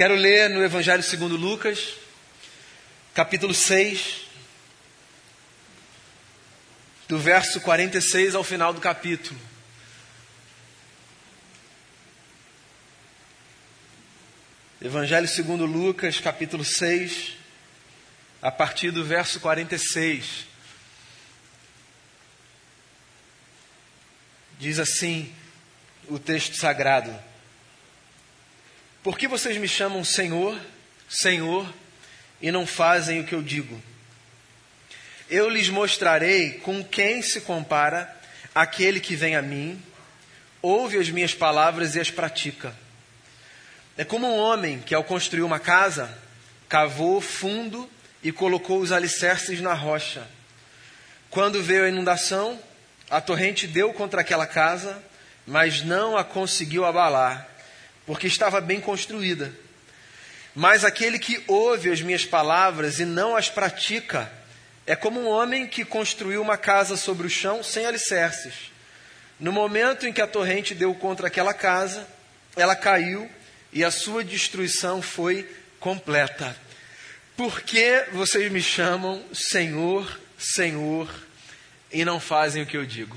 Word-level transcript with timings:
Quero 0.00 0.14
ler 0.14 0.48
no 0.48 0.64
Evangelho 0.64 1.02
segundo 1.02 1.36
Lucas, 1.36 1.92
capítulo 3.12 3.52
6, 3.52 4.22
do 7.06 7.18
verso 7.18 7.60
46 7.60 8.34
ao 8.34 8.42
final 8.42 8.72
do 8.72 8.80
capítulo. 8.80 9.38
Evangelho 14.80 15.28
segundo 15.28 15.66
Lucas, 15.66 16.18
capítulo 16.18 16.64
6, 16.64 17.34
a 18.40 18.50
partir 18.50 18.90
do 18.90 19.04
verso 19.04 19.38
46. 19.38 20.46
Diz 24.58 24.78
assim 24.78 25.30
o 26.08 26.18
texto 26.18 26.56
sagrado: 26.56 27.29
Por 29.02 29.16
que 29.16 29.26
vocês 29.26 29.56
me 29.56 29.66
chamam 29.66 30.04
Senhor, 30.04 30.60
Senhor, 31.08 31.66
e 32.40 32.52
não 32.52 32.66
fazem 32.66 33.20
o 33.20 33.24
que 33.24 33.34
eu 33.34 33.40
digo? 33.40 33.80
Eu 35.30 35.48
lhes 35.48 35.70
mostrarei 35.70 36.58
com 36.58 36.84
quem 36.84 37.22
se 37.22 37.40
compara 37.40 38.14
aquele 38.54 39.00
que 39.00 39.16
vem 39.16 39.36
a 39.36 39.40
mim, 39.40 39.82
ouve 40.60 40.98
as 40.98 41.08
minhas 41.08 41.32
palavras 41.32 41.94
e 41.94 42.00
as 42.00 42.10
pratica. 42.10 42.74
É 43.96 44.04
como 44.04 44.26
um 44.26 44.36
homem 44.36 44.80
que, 44.80 44.94
ao 44.94 45.02
construir 45.02 45.42
uma 45.42 45.58
casa, 45.58 46.14
cavou 46.68 47.22
fundo 47.22 47.88
e 48.22 48.30
colocou 48.30 48.80
os 48.80 48.92
alicerces 48.92 49.62
na 49.62 49.72
rocha. 49.72 50.28
Quando 51.30 51.62
veio 51.62 51.84
a 51.84 51.88
inundação, 51.88 52.60
a 53.08 53.18
torrente 53.18 53.66
deu 53.66 53.94
contra 53.94 54.20
aquela 54.20 54.46
casa, 54.46 55.02
mas 55.46 55.82
não 55.82 56.18
a 56.18 56.24
conseguiu 56.24 56.84
abalar, 56.84 57.48
porque 58.10 58.26
estava 58.26 58.60
bem 58.60 58.80
construída. 58.80 59.52
Mas 60.52 60.84
aquele 60.84 61.16
que 61.16 61.44
ouve 61.46 61.92
as 61.92 62.02
minhas 62.02 62.24
palavras 62.24 62.98
e 62.98 63.04
não 63.04 63.36
as 63.36 63.48
pratica, 63.48 64.28
é 64.84 64.96
como 64.96 65.20
um 65.20 65.28
homem 65.28 65.64
que 65.68 65.84
construiu 65.84 66.42
uma 66.42 66.56
casa 66.56 66.96
sobre 66.96 67.28
o 67.28 67.30
chão 67.30 67.62
sem 67.62 67.86
alicerces. 67.86 68.72
No 69.38 69.52
momento 69.52 70.08
em 70.08 70.12
que 70.12 70.20
a 70.20 70.26
torrente 70.26 70.74
deu 70.74 70.92
contra 70.92 71.28
aquela 71.28 71.54
casa, 71.54 72.04
ela 72.56 72.74
caiu 72.74 73.30
e 73.72 73.84
a 73.84 73.92
sua 73.92 74.24
destruição 74.24 75.00
foi 75.00 75.48
completa. 75.78 76.56
Por 77.36 77.60
que 77.60 78.06
vocês 78.10 78.50
me 78.50 78.60
chamam 78.60 79.24
Senhor, 79.32 80.18
Senhor 80.36 81.08
e 81.92 82.04
não 82.04 82.18
fazem 82.18 82.60
o 82.60 82.66
que 82.66 82.76
eu 82.76 82.84
digo? 82.84 83.16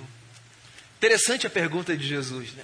Interessante 0.98 1.48
a 1.48 1.50
pergunta 1.50 1.98
de 1.98 2.08
Jesus, 2.08 2.52
né? 2.52 2.64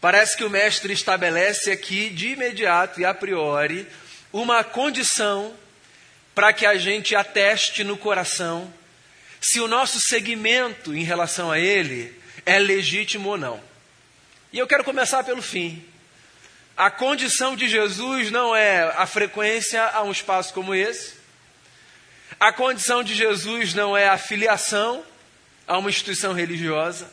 Parece 0.00 0.36
que 0.36 0.44
o 0.44 0.50
Mestre 0.50 0.92
estabelece 0.92 1.70
aqui 1.70 2.10
de 2.10 2.28
imediato 2.28 3.00
e 3.00 3.04
a 3.04 3.14
priori 3.14 3.86
uma 4.32 4.62
condição 4.62 5.54
para 6.34 6.52
que 6.52 6.66
a 6.66 6.76
gente 6.76 7.16
ateste 7.16 7.82
no 7.82 7.96
coração 7.96 8.72
se 9.40 9.60
o 9.60 9.68
nosso 9.68 10.00
segmento 10.00 10.94
em 10.94 11.02
relação 11.02 11.50
a 11.50 11.58
Ele 11.58 12.14
é 12.44 12.58
legítimo 12.58 13.30
ou 13.30 13.38
não. 13.38 13.60
E 14.52 14.58
eu 14.58 14.66
quero 14.66 14.84
começar 14.84 15.24
pelo 15.24 15.42
fim. 15.42 15.84
A 16.76 16.90
condição 16.90 17.56
de 17.56 17.68
Jesus 17.68 18.30
não 18.30 18.54
é 18.54 18.82
a 18.96 19.06
frequência 19.06 19.82
a 19.82 20.02
um 20.02 20.12
espaço 20.12 20.52
como 20.52 20.74
esse. 20.74 21.14
A 22.38 22.52
condição 22.52 23.02
de 23.02 23.14
Jesus 23.14 23.72
não 23.72 23.96
é 23.96 24.08
a 24.08 24.18
filiação 24.18 25.02
a 25.66 25.78
uma 25.78 25.88
instituição 25.88 26.32
religiosa. 26.32 27.10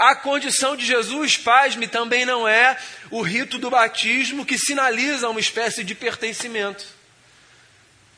A 0.00 0.14
condição 0.14 0.74
de 0.74 0.86
Jesus, 0.86 1.36
pasme, 1.36 1.86
também 1.86 2.24
não 2.24 2.48
é 2.48 2.74
o 3.10 3.20
rito 3.20 3.58
do 3.58 3.68
batismo 3.68 4.46
que 4.46 4.56
sinaliza 4.56 5.28
uma 5.28 5.38
espécie 5.38 5.84
de 5.84 5.94
pertencimento. 5.94 6.86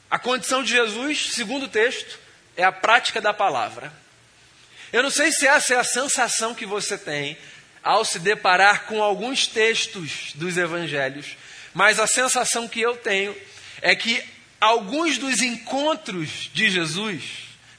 A 0.08 0.16
condição 0.16 0.62
de 0.62 0.70
Jesus, 0.70 1.33
segundo 1.33 1.64
o 1.64 1.69
texto, 1.69 2.20
é 2.56 2.62
a 2.62 2.70
prática 2.70 3.20
da 3.20 3.34
palavra. 3.34 3.93
Eu 4.93 5.03
não 5.03 5.10
sei 5.10 5.32
se 5.32 5.44
essa 5.44 5.75
é 5.75 5.76
a 5.76 5.82
sensação 5.82 6.54
que 6.54 6.65
você 6.65 6.97
tem 6.97 7.37
ao 7.82 8.04
se 8.04 8.20
deparar 8.20 8.84
com 8.84 9.03
alguns 9.03 9.49
textos 9.49 10.34
dos 10.37 10.56
evangelhos, 10.56 11.37
mas 11.75 11.99
a 11.99 12.06
sensação 12.06 12.69
que 12.69 12.81
eu 12.81 12.97
tenho 12.97 13.37
é 13.81 13.97
que 13.97 14.22
alguns 14.60 15.19
dos 15.19 15.43
encontros 15.43 16.49
de 16.54 16.70
Jesus 16.70 17.25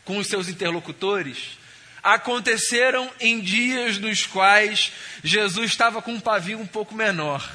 com 0.04 0.18
os 0.18 0.28
seus 0.28 0.50
interlocutores 0.50 1.58
aconteceram 2.04 3.10
em 3.20 3.40
dias 3.40 3.98
nos 3.98 4.26
quais 4.26 4.92
Jesus 5.24 5.72
estava 5.72 6.02
com 6.02 6.14
um 6.14 6.20
pavio 6.20 6.60
um 6.60 6.68
pouco 6.68 6.94
menor. 6.94 7.50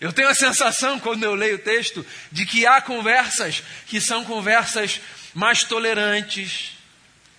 Eu 0.00 0.14
tenho 0.14 0.28
a 0.28 0.34
sensação, 0.34 0.98
quando 0.98 1.22
eu 1.22 1.34
leio 1.34 1.56
o 1.56 1.58
texto, 1.58 2.04
de 2.32 2.46
que 2.46 2.66
há 2.66 2.80
conversas 2.80 3.62
que 3.86 4.00
são 4.00 4.24
conversas 4.24 4.98
mais 5.34 5.62
tolerantes, 5.62 6.72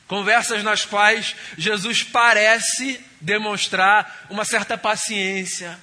conversas 0.08 0.64
nas 0.64 0.86
quais 0.86 1.36
Jesus 1.58 2.04
parece 2.04 3.04
demonstrar 3.20 4.28
uma 4.30 4.46
certa 4.46 4.78
paciência. 4.78 5.80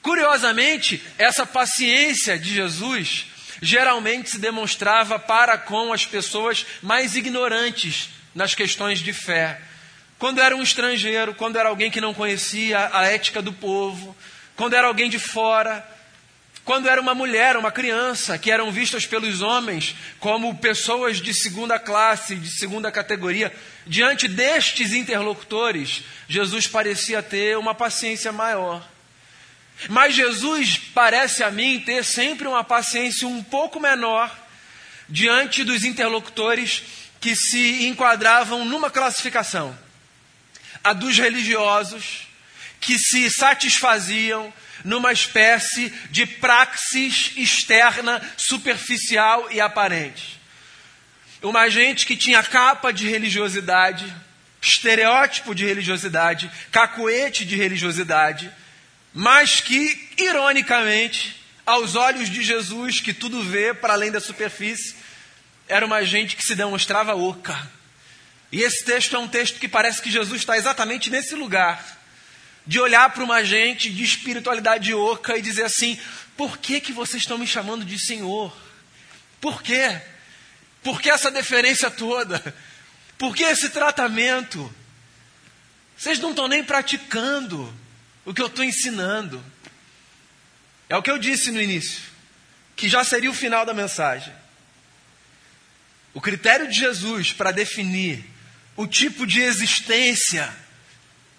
Curiosamente, 0.00 1.02
essa 1.18 1.44
paciência 1.44 2.38
de 2.38 2.54
Jesus 2.54 3.26
geralmente 3.60 4.30
se 4.30 4.38
demonstrava 4.38 5.18
para 5.18 5.58
com 5.58 5.92
as 5.92 6.06
pessoas 6.06 6.64
mais 6.82 7.14
ignorantes 7.14 8.08
nas 8.34 8.54
questões 8.54 8.98
de 8.98 9.12
fé. 9.12 9.60
Quando 10.18 10.40
era 10.40 10.56
um 10.56 10.62
estrangeiro, 10.62 11.34
quando 11.34 11.58
era 11.58 11.68
alguém 11.68 11.90
que 11.90 12.00
não 12.00 12.14
conhecia 12.14 12.90
a 12.92 13.06
ética 13.06 13.42
do 13.42 13.52
povo, 13.52 14.16
quando 14.56 14.74
era 14.74 14.86
alguém 14.86 15.10
de 15.10 15.18
fora, 15.18 15.86
quando 16.64 16.88
era 16.88 17.00
uma 17.00 17.14
mulher, 17.14 17.56
uma 17.56 17.70
criança, 17.70 18.38
que 18.38 18.50
eram 18.50 18.72
vistas 18.72 19.04
pelos 19.04 19.42
homens 19.42 19.94
como 20.18 20.56
pessoas 20.56 21.20
de 21.20 21.34
segunda 21.34 21.78
classe, 21.78 22.36
de 22.36 22.48
segunda 22.48 22.90
categoria, 22.90 23.52
diante 23.86 24.26
destes 24.26 24.92
interlocutores, 24.92 26.02
Jesus 26.26 26.66
parecia 26.66 27.22
ter 27.22 27.58
uma 27.58 27.74
paciência 27.74 28.32
maior. 28.32 28.82
Mas 29.88 30.14
Jesus 30.14 30.78
parece 30.94 31.42
a 31.42 31.50
mim 31.50 31.80
ter 31.80 32.02
sempre 32.02 32.48
uma 32.48 32.64
paciência 32.64 33.28
um 33.28 33.42
pouco 33.42 33.78
menor 33.78 34.34
diante 35.06 35.64
dos 35.64 35.84
interlocutores 35.84 36.82
que 37.24 37.34
se 37.34 37.86
enquadravam 37.86 38.66
numa 38.66 38.90
classificação: 38.90 39.74
a 40.84 40.92
dos 40.92 41.16
religiosos, 41.16 42.28
que 42.78 42.98
se 42.98 43.30
satisfaziam 43.30 44.52
numa 44.84 45.10
espécie 45.10 45.88
de 46.10 46.26
praxis 46.26 47.32
externa, 47.34 48.20
superficial 48.36 49.50
e 49.50 49.58
aparente. 49.58 50.38
Uma 51.40 51.70
gente 51.70 52.04
que 52.04 52.14
tinha 52.14 52.42
capa 52.42 52.92
de 52.92 53.08
religiosidade, 53.08 54.04
estereótipo 54.60 55.54
de 55.54 55.64
religiosidade, 55.64 56.50
cacuete 56.70 57.46
de 57.46 57.56
religiosidade, 57.56 58.52
mas 59.14 59.62
que, 59.62 60.10
ironicamente, 60.18 61.42
aos 61.64 61.94
olhos 61.94 62.28
de 62.28 62.42
Jesus, 62.42 63.00
que 63.00 63.14
tudo 63.14 63.42
vê 63.42 63.72
para 63.72 63.94
além 63.94 64.10
da 64.10 64.20
superfície, 64.20 64.94
era 65.68 65.84
uma 65.84 66.04
gente 66.04 66.36
que 66.36 66.44
se 66.44 66.54
demonstrava 66.54 67.14
oca. 67.14 67.70
E 68.52 68.62
esse 68.62 68.84
texto 68.84 69.16
é 69.16 69.18
um 69.18 69.28
texto 69.28 69.58
que 69.58 69.68
parece 69.68 70.00
que 70.00 70.10
Jesus 70.10 70.40
está 70.40 70.56
exatamente 70.56 71.10
nesse 71.10 71.34
lugar 71.34 71.82
de 72.66 72.80
olhar 72.80 73.10
para 73.10 73.24
uma 73.24 73.44
gente 73.44 73.90
de 73.90 74.02
espiritualidade 74.02 74.94
oca 74.94 75.36
e 75.36 75.42
dizer 75.42 75.64
assim: 75.64 75.98
por 76.36 76.58
que, 76.58 76.80
que 76.80 76.92
vocês 76.92 77.22
estão 77.22 77.38
me 77.38 77.46
chamando 77.46 77.84
de 77.84 77.98
Senhor? 77.98 78.54
Por 79.40 79.62
quê? 79.62 80.00
Por 80.82 81.00
que 81.00 81.10
essa 81.10 81.30
deferência 81.30 81.90
toda? 81.90 82.54
Por 83.18 83.34
que 83.34 83.42
esse 83.42 83.70
tratamento? 83.70 84.72
Vocês 85.96 86.18
não 86.18 86.30
estão 86.30 86.48
nem 86.48 86.62
praticando 86.62 87.72
o 88.24 88.34
que 88.34 88.42
eu 88.42 88.46
estou 88.46 88.64
ensinando. 88.64 89.42
É 90.88 90.96
o 90.96 91.02
que 91.02 91.10
eu 91.10 91.18
disse 91.18 91.50
no 91.50 91.60
início, 91.60 92.02
que 92.76 92.88
já 92.88 93.02
seria 93.04 93.30
o 93.30 93.34
final 93.34 93.64
da 93.64 93.72
mensagem. 93.72 94.32
O 96.14 96.20
critério 96.20 96.68
de 96.68 96.78
Jesus 96.78 97.32
para 97.32 97.50
definir 97.50 98.24
o 98.76 98.86
tipo 98.86 99.26
de 99.26 99.40
existência 99.40 100.50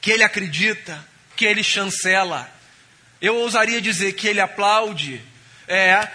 que 0.01 0.12
ele 0.12 0.24
acredita 0.24 1.04
que 1.36 1.45
ele 1.45 1.63
chancela. 1.63 2.50
Eu 3.22 3.36
ousaria 3.38 3.81
dizer 3.81 4.13
que 4.13 4.27
ele 4.27 4.39
aplaude 4.39 5.22
é 5.68 6.07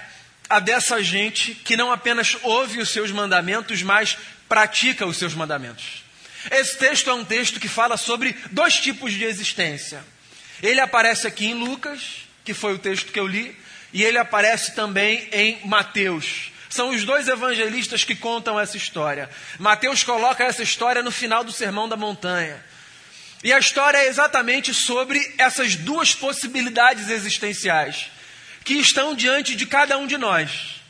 a 0.49 0.61
dessa 0.61 1.03
gente 1.03 1.55
que 1.55 1.77
não 1.77 1.93
apenas 1.93 2.37
ouve 2.43 2.81
os 2.81 2.91
seus 2.91 3.11
mandamentos, 3.11 3.83
mas 3.83 4.17
pratica 4.49 5.07
os 5.07 5.17
seus 5.17 5.35
mandamentos. 5.35 6.05
Esse 6.51 6.79
texto 6.79 7.11
é 7.11 7.15
um 7.15 7.25
texto 7.25 7.61
que 7.61 7.69
fala 7.69 7.97
sobre 7.97 8.37
dois 8.51 8.75
tipos 8.75 9.13
de 9.13 9.25
existência. 9.25 10.03
Ele 10.63 10.81
aparece 10.81 11.27
aqui 11.27 11.47
em 11.47 11.55
Lucas, 11.55 12.27
que 12.45 12.55
foi 12.55 12.75
o 12.75 12.79
texto 12.79 13.13
que 13.13 13.21
eu 13.21 13.27
li, 13.27 13.57
e 13.93 14.03
ele 14.03 14.19
aparece 14.19 14.75
também 14.75 15.29
em 15.33 15.61
Mateus. 15.67 16.50
São 16.71 16.91
os 16.91 17.05
dois 17.05 17.27
evangelistas 17.27 18.05
que 18.05 18.15
contam 18.15 18.59
essa 18.59 18.77
história. 18.77 19.29
Mateus 19.59 20.05
coloca 20.05 20.45
essa 20.45 20.63
história 20.63 21.03
no 21.03 21.11
final 21.11 21.43
do 21.43 21.53
Sermão 21.53 21.89
da 21.89 21.97
Montanha. 21.97 22.65
E 23.43 23.53
a 23.53 23.59
história 23.59 23.99
é 23.99 24.07
exatamente 24.07 24.73
sobre 24.73 25.35
essas 25.37 25.75
duas 25.75 26.15
possibilidades 26.15 27.11
existenciais 27.11 28.11
que 28.65 28.75
estão 28.75 29.17
diante 29.17 29.57
de 29.57 29.67
cada 29.67 29.99
um 29.99 30.07
de 30.07 30.17
nós. 30.17 30.81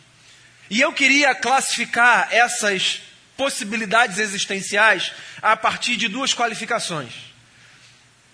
E 0.69 0.81
eu 0.81 0.93
queria 0.93 1.35
classificar 1.35 2.29
essas 2.31 3.01
possibilidades 3.37 4.19
existenciais 4.19 5.13
a 5.41 5.57
partir 5.57 5.97
de 5.97 6.09
duas 6.09 6.35
qualificações. 6.35 7.13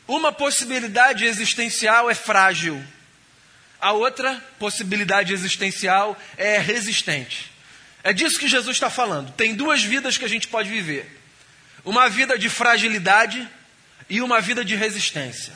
Uma 0.08 0.32
possibilidade 0.32 1.24
existencial 1.24 2.10
é 2.10 2.14
frágil, 2.14 2.82
a 3.80 3.92
outra 3.92 4.42
possibilidade 4.58 5.32
existencial 5.32 6.18
é 6.36 6.58
resistente. 6.58 7.52
É 8.02 8.12
disso 8.12 8.38
que 8.38 8.48
Jesus 8.48 8.76
está 8.76 8.88
falando. 8.88 9.32
Tem 9.32 9.54
duas 9.54 9.82
vidas 9.82 10.16
que 10.16 10.24
a 10.24 10.28
gente 10.28 10.48
pode 10.48 10.68
viver: 10.68 11.20
uma 11.84 12.08
vida 12.08 12.38
de 12.38 12.48
fragilidade 12.48 13.46
e 14.08 14.20
uma 14.20 14.40
vida 14.40 14.64
de 14.64 14.76
resistência. 14.76 15.52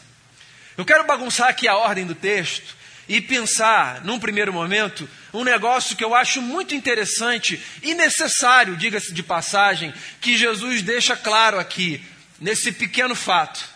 Eu 0.76 0.84
quero 0.84 1.06
bagunçar 1.06 1.49
aqui 1.49 1.69
a 1.69 1.76
ordem 1.76 2.06
do 2.06 2.14
texto 2.14 2.76
e 3.08 3.20
pensar, 3.20 4.05
num 4.05 4.20
primeiro 4.20 4.52
momento, 4.52 5.08
um 5.32 5.43
negócio 5.43 5.96
que 5.96 6.05
eu 6.05 6.14
acho 6.14 6.40
muito 6.40 6.75
interessante 6.75 7.61
e 7.82 7.94
necessário, 7.94 8.76
diga-se 8.76 9.12
de 9.12 9.22
passagem, 9.22 9.93
que 10.20 10.37
Jesus 10.37 10.82
deixa 10.82 11.17
claro 11.17 11.58
aqui, 11.58 12.00
nesse 12.40 12.72
pequeno 12.72 13.14
fato. 13.14 13.69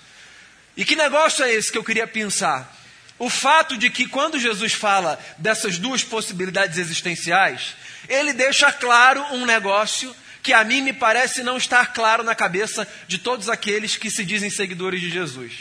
E 0.76 0.84
que 0.84 0.96
negócio 0.96 1.44
é 1.44 1.52
esse 1.52 1.70
que 1.70 1.78
eu 1.78 1.84
queria 1.84 2.06
pensar? 2.06 2.74
O 3.18 3.30
fato 3.30 3.76
de 3.76 3.90
que 3.90 4.08
quando 4.08 4.40
Jesus 4.40 4.72
fala 4.72 5.18
dessas 5.38 5.78
duas 5.78 6.02
possibilidades 6.02 6.78
existenciais, 6.78 7.74
ele 8.08 8.32
deixa 8.32 8.72
claro 8.72 9.22
um 9.32 9.46
negócio 9.46 10.14
que 10.42 10.52
a 10.52 10.62
mim 10.64 10.82
me 10.82 10.92
parece 10.92 11.42
não 11.42 11.56
estar 11.56 11.92
claro 11.94 12.22
na 12.22 12.34
cabeça 12.34 12.86
de 13.08 13.18
todos 13.18 13.48
aqueles 13.48 13.96
que 13.96 14.10
se 14.10 14.24
dizem 14.24 14.50
seguidores 14.50 15.00
de 15.00 15.08
Jesus. 15.08 15.52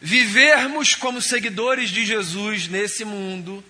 Vivermos 0.00 0.94
como 0.94 1.22
seguidores 1.22 1.90
de 1.90 2.04
Jesus 2.04 2.68
nesse 2.68 3.04
mundo 3.04 3.64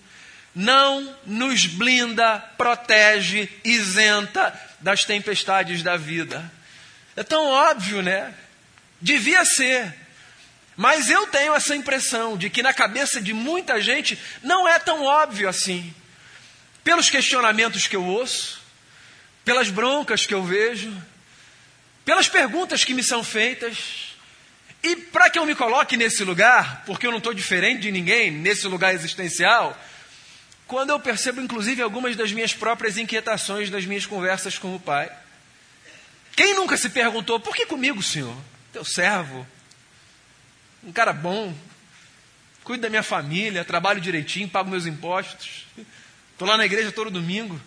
não 0.53 1.15
nos 1.25 1.65
blinda, 1.65 2.39
protege, 2.57 3.49
isenta 3.63 4.53
das 4.79 5.05
tempestades 5.05 5.81
da 5.81 5.95
vida. 5.95 6.51
É 7.15 7.23
tão 7.23 7.47
óbvio, 7.47 8.01
né? 8.01 8.33
Devia 8.99 9.45
ser. 9.45 10.00
Mas 10.75 11.09
eu 11.09 11.27
tenho 11.27 11.53
essa 11.53 11.75
impressão 11.75 12.37
de 12.37 12.49
que 12.49 12.63
na 12.63 12.73
cabeça 12.73 13.21
de 13.21 13.33
muita 13.33 13.81
gente 13.81 14.17
não 14.41 14.67
é 14.67 14.79
tão 14.79 15.03
óbvio 15.03 15.47
assim. 15.49 15.93
Pelos 16.83 17.09
questionamentos 17.09 17.87
que 17.87 17.95
eu 17.95 18.03
ouço, 18.03 18.61
pelas 19.43 19.69
broncas 19.69 20.25
que 20.25 20.33
eu 20.33 20.43
vejo, 20.43 20.95
pelas 22.05 22.27
perguntas 22.27 22.83
que 22.83 22.93
me 22.93 23.03
são 23.03 23.23
feitas. 23.23 24.15
E 24.83 24.95
para 24.95 25.29
que 25.29 25.37
eu 25.37 25.45
me 25.45 25.53
coloque 25.53 25.95
nesse 25.95 26.23
lugar, 26.23 26.83
porque 26.85 27.05
eu 27.05 27.11
não 27.11 27.19
estou 27.19 27.33
diferente 27.33 27.81
de 27.81 27.91
ninguém 27.91 28.31
nesse 28.31 28.67
lugar 28.67 28.93
existencial, 28.95 29.77
quando 30.65 30.89
eu 30.89 30.99
percebo 30.99 31.41
inclusive 31.41 31.81
algumas 31.81 32.15
das 32.15 32.31
minhas 32.31 32.53
próprias 32.53 32.97
inquietações 32.97 33.69
das 33.69 33.85
minhas 33.85 34.05
conversas 34.05 34.57
com 34.57 34.75
o 34.75 34.79
Pai. 34.79 35.11
Quem 36.35 36.55
nunca 36.55 36.77
se 36.77 36.89
perguntou, 36.89 37.39
por 37.39 37.55
que 37.55 37.65
comigo, 37.65 38.01
Senhor? 38.01 38.35
Teu 38.73 38.83
servo, 38.83 39.45
um 40.83 40.91
cara 40.91 41.13
bom, 41.13 41.53
cuido 42.63 42.81
da 42.81 42.89
minha 42.89 43.03
família, 43.03 43.63
trabalho 43.65 44.01
direitinho, 44.01 44.49
pago 44.49 44.69
meus 44.69 44.85
impostos, 44.85 45.65
estou 46.31 46.47
lá 46.47 46.57
na 46.57 46.65
igreja 46.65 46.91
todo 46.91 47.09
domingo. 47.11 47.59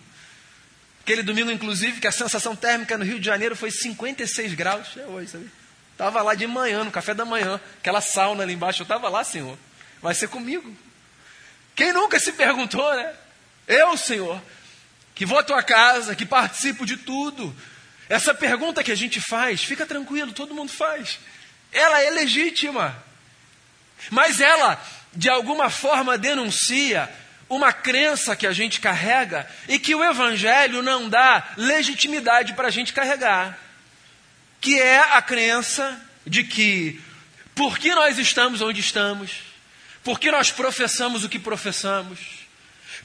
Aquele 1.01 1.21
domingo, 1.21 1.51
inclusive, 1.51 2.01
que 2.01 2.07
a 2.07 2.11
sensação 2.11 2.55
térmica 2.55 2.97
no 2.97 3.05
Rio 3.05 3.19
de 3.19 3.25
Janeiro 3.25 3.55
foi 3.55 3.69
56 3.69 4.55
graus. 4.55 4.97
É 4.97 5.05
hoje, 5.05 5.29
sabe? 5.29 5.51
Estava 5.91 6.21
lá 6.21 6.33
de 6.33 6.47
manhã, 6.47 6.83
no 6.83 6.91
café 6.91 7.13
da 7.13 7.23
manhã, 7.23 7.61
aquela 7.77 8.01
sauna 8.01 8.43
ali 8.43 8.53
embaixo. 8.53 8.81
Eu 8.81 8.85
estava 8.85 9.07
lá, 9.07 9.23
Senhor. 9.23 9.57
Vai 10.01 10.15
ser 10.15 10.27
comigo. 10.27 10.75
Quem 11.75 11.93
nunca 11.93 12.19
se 12.19 12.31
perguntou, 12.31 12.93
né? 12.95 13.13
Eu, 13.67 13.95
Senhor, 13.95 14.41
que 15.13 15.25
vou 15.25 15.37
à 15.37 15.43
tua 15.43 15.61
casa, 15.61 16.15
que 16.15 16.25
participo 16.25 16.85
de 16.85 16.97
tudo. 16.97 17.55
Essa 18.09 18.33
pergunta 18.33 18.83
que 18.83 18.91
a 18.91 18.95
gente 18.95 19.21
faz, 19.21 19.63
fica 19.63 19.85
tranquilo, 19.85 20.33
todo 20.33 20.55
mundo 20.55 20.71
faz. 20.71 21.19
Ela 21.71 22.01
é 22.01 22.09
legítima. 22.09 23.04
Mas 24.09 24.39
ela, 24.39 24.81
de 25.13 25.29
alguma 25.29 25.69
forma, 25.69 26.17
denuncia 26.17 27.09
uma 27.49 27.71
crença 27.71 28.35
que 28.35 28.47
a 28.47 28.53
gente 28.53 28.79
carrega 28.79 29.47
e 29.67 29.77
que 29.77 29.93
o 29.93 30.03
Evangelho 30.03 30.81
não 30.81 31.07
dá 31.07 31.53
legitimidade 31.57 32.53
para 32.53 32.67
a 32.67 32.71
gente 32.71 32.91
carregar, 32.91 33.57
que 34.59 34.79
é 34.79 34.99
a 34.99 35.21
crença 35.21 36.01
de 36.25 36.43
que, 36.43 36.99
porque 37.53 37.93
nós 37.93 38.17
estamos 38.17 38.61
onde 38.61 38.79
estamos, 38.79 39.31
porque 40.03 40.31
nós 40.31 40.51
professamos 40.51 41.23
o 41.23 41.29
que 41.29 41.37
professamos, 41.37 42.19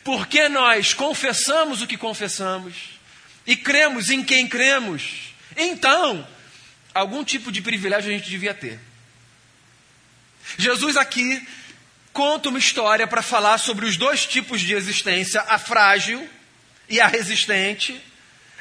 porque 0.02 0.48
nós 0.48 0.94
confessamos 0.94 1.82
o 1.82 1.86
que 1.86 1.96
confessamos? 1.96 2.98
E 3.46 3.56
cremos 3.56 4.10
em 4.10 4.22
quem 4.22 4.48
cremos, 4.48 5.34
então, 5.56 6.26
algum 6.94 7.22
tipo 7.24 7.52
de 7.52 7.60
privilégio 7.60 8.10
a 8.10 8.14
gente 8.14 8.30
devia 8.30 8.54
ter. 8.54 8.80
Jesus 10.58 10.96
aqui 10.96 11.46
conta 12.12 12.48
uma 12.48 12.58
história 12.58 13.06
para 13.06 13.22
falar 13.22 13.58
sobre 13.58 13.86
os 13.86 13.96
dois 13.96 14.26
tipos 14.26 14.60
de 14.60 14.74
existência, 14.74 15.40
a 15.42 15.58
frágil 15.58 16.28
e 16.88 17.00
a 17.00 17.06
resistente, 17.06 18.00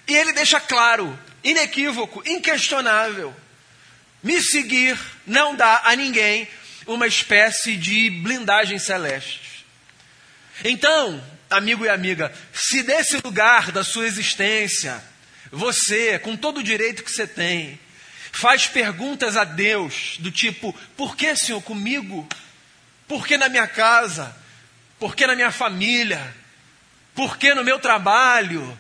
e 0.08 0.16
ele 0.16 0.34
deixa 0.34 0.60
claro, 0.60 1.18
inequívoco, 1.44 2.24
inquestionável: 2.26 3.36
me 4.24 4.42
seguir 4.42 4.98
não 5.26 5.56
dá 5.56 5.82
a 5.86 5.96
ninguém 5.96 6.48
uma 6.86 7.08
espécie 7.08 7.76
de 7.76 8.10
blindagem 8.10 8.80
celeste. 8.80 9.66
Então, 10.64 11.24
amigo 11.50 11.86
e 11.86 11.90
amiga, 11.90 12.34
se 12.54 12.84
desse 12.84 13.18
lugar 13.24 13.72
da 13.72 13.84
sua 13.84 14.06
existência, 14.06 15.02
você, 15.52 16.20
com 16.20 16.36
todo 16.36 16.60
o 16.60 16.64
direito 16.64 17.04
que 17.04 17.12
você 17.12 17.26
tem, 17.26 17.80
faz 18.32 18.68
perguntas 18.68 19.38
a 19.38 19.44
Deus 19.44 20.18
do 20.20 20.32
tipo: 20.32 20.74
por 20.96 21.16
que, 21.16 21.36
Senhor, 21.36 21.62
comigo? 21.62 22.28
Por 23.08 23.26
que 23.26 23.38
na 23.38 23.50
minha 23.50 23.68
casa? 23.68 24.36
Por 25.00 25.16
que 25.16 25.26
na 25.26 25.36
minha 25.36 25.52
família? 25.52 26.36
Por 27.16 27.38
que 27.38 27.54
no 27.54 27.64
meu 27.64 27.80
trabalho? 27.80 28.78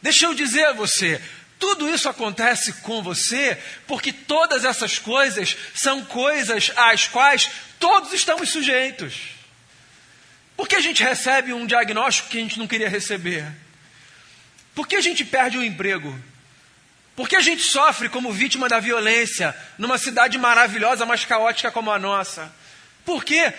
Deixa 0.00 0.26
eu 0.26 0.34
dizer 0.34 0.64
a 0.66 0.72
você, 0.72 1.20
tudo 1.58 1.92
isso 1.92 2.08
acontece 2.08 2.72
com 2.74 3.02
você 3.02 3.58
porque 3.86 4.12
todas 4.12 4.64
essas 4.64 4.98
coisas 4.98 5.56
são 5.74 6.04
coisas 6.04 6.70
às 6.76 7.08
quais 7.08 7.50
todos 7.80 8.12
estamos 8.12 8.50
sujeitos. 8.50 9.14
Por 10.56 10.68
que 10.68 10.76
a 10.76 10.80
gente 10.80 11.02
recebe 11.02 11.52
um 11.52 11.66
diagnóstico 11.66 12.28
que 12.28 12.38
a 12.38 12.40
gente 12.40 12.58
não 12.58 12.66
queria 12.66 12.88
receber? 12.88 13.46
Por 14.74 14.86
que 14.86 14.96
a 14.96 15.00
gente 15.00 15.24
perde 15.24 15.56
o 15.56 15.60
um 15.60 15.64
emprego? 15.64 16.16
Por 17.18 17.28
que 17.28 17.34
a 17.34 17.40
gente 17.40 17.64
sofre 17.64 18.08
como 18.08 18.32
vítima 18.32 18.68
da 18.68 18.78
violência 18.78 19.52
numa 19.76 19.98
cidade 19.98 20.38
maravilhosa, 20.38 21.04
mas 21.04 21.24
caótica 21.24 21.68
como 21.68 21.90
a 21.90 21.98
nossa? 21.98 22.48
Por 23.04 23.24
quê? 23.24 23.52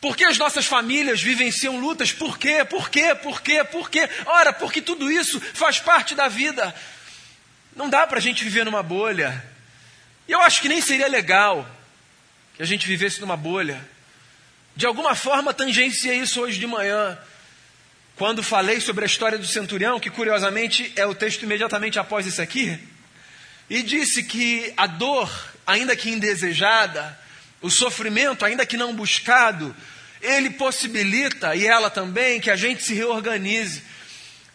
Por 0.00 0.16
que 0.16 0.24
as 0.24 0.36
nossas 0.36 0.66
famílias 0.66 1.22
vivenciam 1.22 1.78
lutas? 1.78 2.10
Por 2.10 2.36
quê? 2.36 2.64
Por 2.64 2.90
quê? 2.90 3.14
Por 3.14 3.40
quê? 3.42 3.62
Por 3.62 3.88
quê? 3.88 4.10
Ora, 4.26 4.52
porque 4.52 4.82
tudo 4.82 5.08
isso 5.08 5.40
faz 5.54 5.78
parte 5.78 6.16
da 6.16 6.26
vida. 6.26 6.74
Não 7.76 7.88
dá 7.88 8.08
para 8.08 8.18
a 8.18 8.20
gente 8.20 8.42
viver 8.42 8.64
numa 8.64 8.82
bolha. 8.82 9.40
E 10.26 10.32
eu 10.32 10.40
acho 10.40 10.60
que 10.60 10.68
nem 10.68 10.80
seria 10.80 11.06
legal 11.06 11.64
que 12.56 12.62
a 12.64 12.66
gente 12.66 12.88
vivesse 12.88 13.20
numa 13.20 13.36
bolha. 13.36 13.80
De 14.74 14.84
alguma 14.84 15.14
forma 15.14 15.54
tangenciei 15.54 16.18
isso 16.18 16.40
hoje 16.40 16.58
de 16.58 16.66
manhã, 16.66 17.16
quando 18.20 18.42
falei 18.42 18.82
sobre 18.82 19.02
a 19.02 19.06
história 19.06 19.38
do 19.38 19.46
centurião, 19.46 19.98
que 19.98 20.10
curiosamente 20.10 20.92
é 20.94 21.06
o 21.06 21.14
texto 21.14 21.42
imediatamente 21.44 21.98
após 21.98 22.26
isso 22.26 22.42
aqui, 22.42 22.78
e 23.70 23.82
disse 23.82 24.22
que 24.22 24.74
a 24.76 24.86
dor, 24.86 25.32
ainda 25.66 25.96
que 25.96 26.10
indesejada, 26.10 27.18
o 27.62 27.70
sofrimento, 27.70 28.44
ainda 28.44 28.66
que 28.66 28.76
não 28.76 28.94
buscado, 28.94 29.74
ele 30.20 30.50
possibilita, 30.50 31.56
e 31.56 31.66
ela 31.66 31.88
também, 31.88 32.42
que 32.42 32.50
a 32.50 32.56
gente 32.56 32.82
se 32.82 32.92
reorganize. 32.92 33.82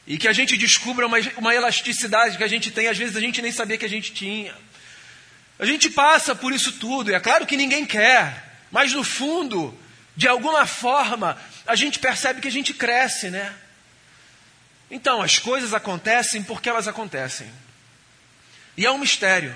E 0.05 0.19
que 0.19 0.27
a 0.27 0.33
gente 0.33 0.55
descubra 0.57 1.07
uma, 1.07 1.17
uma 1.35 1.55
elasticidade 1.55 2.37
que 2.37 2.43
a 2.43 2.47
gente 2.47 2.69
tem, 2.69 2.87
às 2.87 2.99
vezes 2.99 3.15
a 3.15 3.19
gente 3.19 3.41
nem 3.41 3.51
sabia 3.51 3.79
que 3.79 3.85
a 3.85 3.89
gente 3.89 4.13
tinha. 4.13 4.53
A 5.57 5.65
gente 5.65 5.89
passa 5.89 6.35
por 6.35 6.53
isso 6.53 6.73
tudo, 6.73 7.09
e 7.09 7.15
é 7.15 7.19
claro 7.19 7.47
que 7.47 7.57
ninguém 7.57 7.83
quer, 7.83 8.59
mas 8.71 8.93
no 8.93 9.03
fundo, 9.03 9.75
de 10.15 10.27
alguma 10.27 10.67
forma, 10.67 11.35
a 11.65 11.75
gente 11.75 11.99
percebe 11.99 12.41
que 12.41 12.47
a 12.47 12.51
gente 12.51 12.73
cresce, 12.73 13.29
né? 13.29 13.53
Então, 14.89 15.21
as 15.21 15.39
coisas 15.39 15.73
acontecem 15.73 16.43
porque 16.43 16.69
elas 16.69 16.87
acontecem. 16.87 17.51
E 18.77 18.85
é 18.85 18.91
um 18.91 18.97
mistério. 18.97 19.55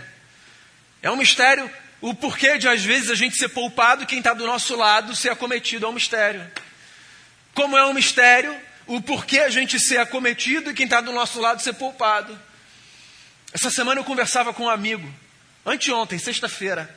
É 1.01 1.11
um 1.11 1.15
mistério 1.15 1.69
o 2.01 2.13
porquê 2.13 2.57
de, 2.57 2.67
às 2.67 2.83
vezes, 2.83 3.09
a 3.09 3.15
gente 3.15 3.35
ser 3.35 3.49
poupado 3.49 4.03
e 4.03 4.05
quem 4.05 4.19
está 4.19 4.33
do 4.33 4.45
nosso 4.45 4.75
lado 4.75 5.15
ser 5.15 5.29
acometido 5.29 5.85
é 5.85 5.89
um 5.89 5.93
mistério. 5.93 6.49
Como 7.53 7.77
é 7.77 7.85
um 7.85 7.93
mistério, 7.93 8.55
o 8.87 9.01
porquê 9.01 9.39
a 9.39 9.49
gente 9.49 9.79
ser 9.79 9.97
acometido 9.97 10.71
e 10.71 10.73
quem 10.73 10.85
está 10.85 11.01
do 11.01 11.11
nosso 11.11 11.41
lado 11.41 11.61
ser 11.61 11.73
poupado. 11.73 12.39
Essa 13.51 13.69
semana 13.69 13.99
eu 13.99 14.05
conversava 14.05 14.53
com 14.53 14.63
um 14.63 14.69
amigo, 14.69 15.11
anteontem, 15.65 16.17
sexta-feira, 16.17 16.89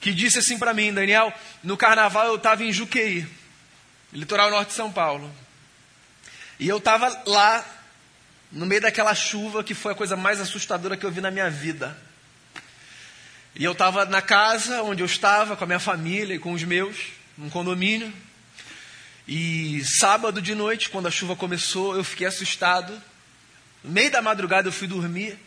que 0.00 0.12
disse 0.12 0.38
assim 0.38 0.58
para 0.58 0.74
mim, 0.74 0.92
Daniel, 0.92 1.32
no 1.62 1.76
carnaval 1.76 2.26
eu 2.26 2.36
estava 2.36 2.62
em 2.62 2.72
Juqueí, 2.72 3.26
litoral 4.12 4.50
norte 4.50 4.68
de 4.68 4.74
São 4.74 4.92
Paulo. 4.92 5.30
E 6.58 6.68
eu 6.68 6.78
estava 6.78 7.22
lá, 7.26 7.64
no 8.52 8.66
meio 8.66 8.80
daquela 8.80 9.14
chuva 9.14 9.64
que 9.64 9.74
foi 9.74 9.92
a 9.92 9.94
coisa 9.96 10.16
mais 10.16 10.40
assustadora 10.40 10.96
que 10.96 11.04
eu 11.04 11.10
vi 11.10 11.20
na 11.20 11.30
minha 11.30 11.48
vida. 11.48 11.96
E 13.54 13.64
eu 13.64 13.72
estava 13.72 14.04
na 14.04 14.22
casa 14.22 14.82
onde 14.82 15.02
eu 15.02 15.06
estava, 15.06 15.56
com 15.56 15.64
a 15.64 15.66
minha 15.66 15.80
família 15.80 16.34
e 16.34 16.38
com 16.38 16.52
os 16.52 16.62
meus, 16.62 16.96
num 17.36 17.50
condomínio. 17.50 18.12
E 19.26 19.82
sábado 19.84 20.40
de 20.42 20.54
noite, 20.54 20.90
quando 20.90 21.06
a 21.06 21.10
chuva 21.10 21.36
começou, 21.36 21.96
eu 21.96 22.04
fiquei 22.04 22.26
assustado. 22.26 22.92
No 23.82 23.90
meio 23.90 24.10
da 24.10 24.20
madrugada 24.20 24.68
eu 24.68 24.72
fui 24.72 24.86
dormir. 24.86 25.38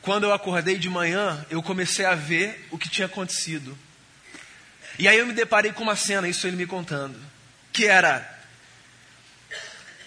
Quando 0.00 0.24
eu 0.24 0.32
acordei 0.32 0.78
de 0.78 0.88
manhã, 0.88 1.44
eu 1.50 1.62
comecei 1.62 2.04
a 2.04 2.14
ver 2.14 2.68
o 2.70 2.78
que 2.78 2.88
tinha 2.88 3.06
acontecido. 3.06 3.76
E 4.98 5.08
aí 5.08 5.18
eu 5.18 5.26
me 5.26 5.32
deparei 5.32 5.72
com 5.72 5.82
uma 5.82 5.96
cena, 5.96 6.28
isso 6.28 6.46
ele 6.46 6.56
me 6.56 6.66
contando, 6.66 7.18
que 7.74 7.86
era 7.86 8.32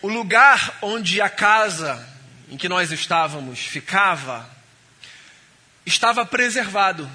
o 0.02 0.08
lugar 0.08 0.80
onde 0.82 1.20
a 1.22 1.30
casa 1.30 2.08
em 2.50 2.56
que 2.56 2.70
nós 2.70 2.92
estávamos 2.94 3.60
ficava 3.60 4.50
estava 5.86 6.26
preservado. 6.26 7.12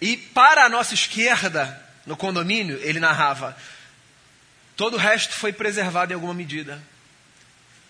E 0.00 0.16
para 0.16 0.64
a 0.64 0.68
nossa 0.68 0.94
esquerda, 0.94 1.82
no 2.06 2.16
condomínio, 2.16 2.78
ele 2.82 3.00
narrava, 3.00 3.56
todo 4.76 4.94
o 4.94 4.98
resto 4.98 5.34
foi 5.34 5.52
preservado 5.52 6.12
em 6.12 6.14
alguma 6.14 6.34
medida. 6.34 6.80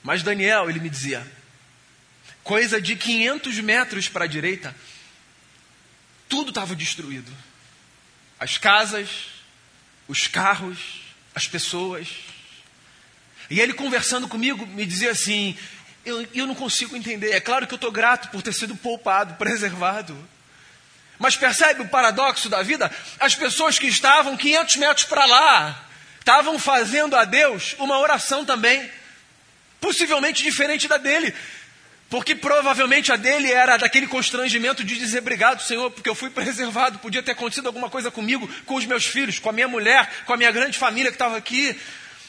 Mas 0.03 0.23
Daniel, 0.23 0.71
ele 0.71 0.81
me 0.81 0.89
dizia, 0.89 1.27
coisa 2.43 2.81
de 2.81 2.97
500 2.97 3.59
metros 3.61 4.09
para 4.09 4.25
a 4.25 4.29
direita, 4.29 4.75
tudo 6.31 6.49
estava 6.49 6.75
destruído. 6.75 7.31
As 8.41 8.57
casas, 8.57 9.29
os 10.09 10.29
carros, 10.29 11.06
as 11.37 11.47
pessoas. 11.47 12.09
E 13.51 13.61
ele 13.61 13.75
conversando 13.75 14.27
comigo 14.27 14.67
me 14.67 14.87
dizia 14.87 15.11
assim: 15.11 15.57
eu, 16.05 16.27
eu 16.35 16.47
não 16.47 16.55
consigo 16.55 16.97
entender. 16.97 17.33
É 17.33 17.41
claro 17.41 17.67
que 17.67 17.75
eu 17.75 17.77
estou 17.77 17.93
grato 17.93 18.31
por 18.31 18.41
ter 18.41 18.55
sido 18.55 18.75
poupado, 18.75 19.35
preservado. 19.39 20.17
Mas 21.19 21.37
percebe 21.37 21.83
o 21.83 21.89
paradoxo 21.89 22.49
da 22.49 22.63
vida? 22.63 22.91
As 23.21 23.35
pessoas 23.35 23.79
que 23.79 23.87
estavam 23.87 24.37
500 24.37 24.77
metros 24.77 25.07
para 25.07 25.25
lá 25.27 25.87
estavam 26.19 26.59
fazendo 26.59 27.15
a 27.15 27.25
Deus 27.25 27.75
uma 27.79 27.99
oração 27.99 28.45
também, 28.45 28.91
possivelmente 29.81 30.43
diferente 30.43 30.89
da 30.89 30.97
dele. 30.97 31.35
Porque 32.09 32.37
provavelmente 32.37 33.11
a 33.11 33.17
dele 33.17 33.51
era 33.51 33.77
daquele 33.77 34.07
constrangimento 34.07 34.85
de 34.85 34.97
dizer 34.97 35.19
obrigado, 35.19 35.61
Senhor, 35.63 35.91
porque 35.91 36.09
eu 36.09 36.15
fui 36.15 36.31
preservado. 36.31 37.01
Podia 37.01 37.23
ter 37.23 37.33
acontecido 37.33 37.67
alguma 37.67 37.91
coisa 37.91 38.11
comigo, 38.11 38.49
com 38.65 38.77
os 38.77 38.87
meus 38.87 39.07
filhos, 39.07 39.41
com 39.41 39.51
a 39.51 39.53
minha 39.53 39.67
mulher, 39.67 40.09
com 40.25 40.33
a 40.33 40.37
minha 40.37 40.53
grande 40.53 40.79
família 40.79 41.11
que 41.11 41.17
estava 41.17 41.37
aqui. 41.37 41.77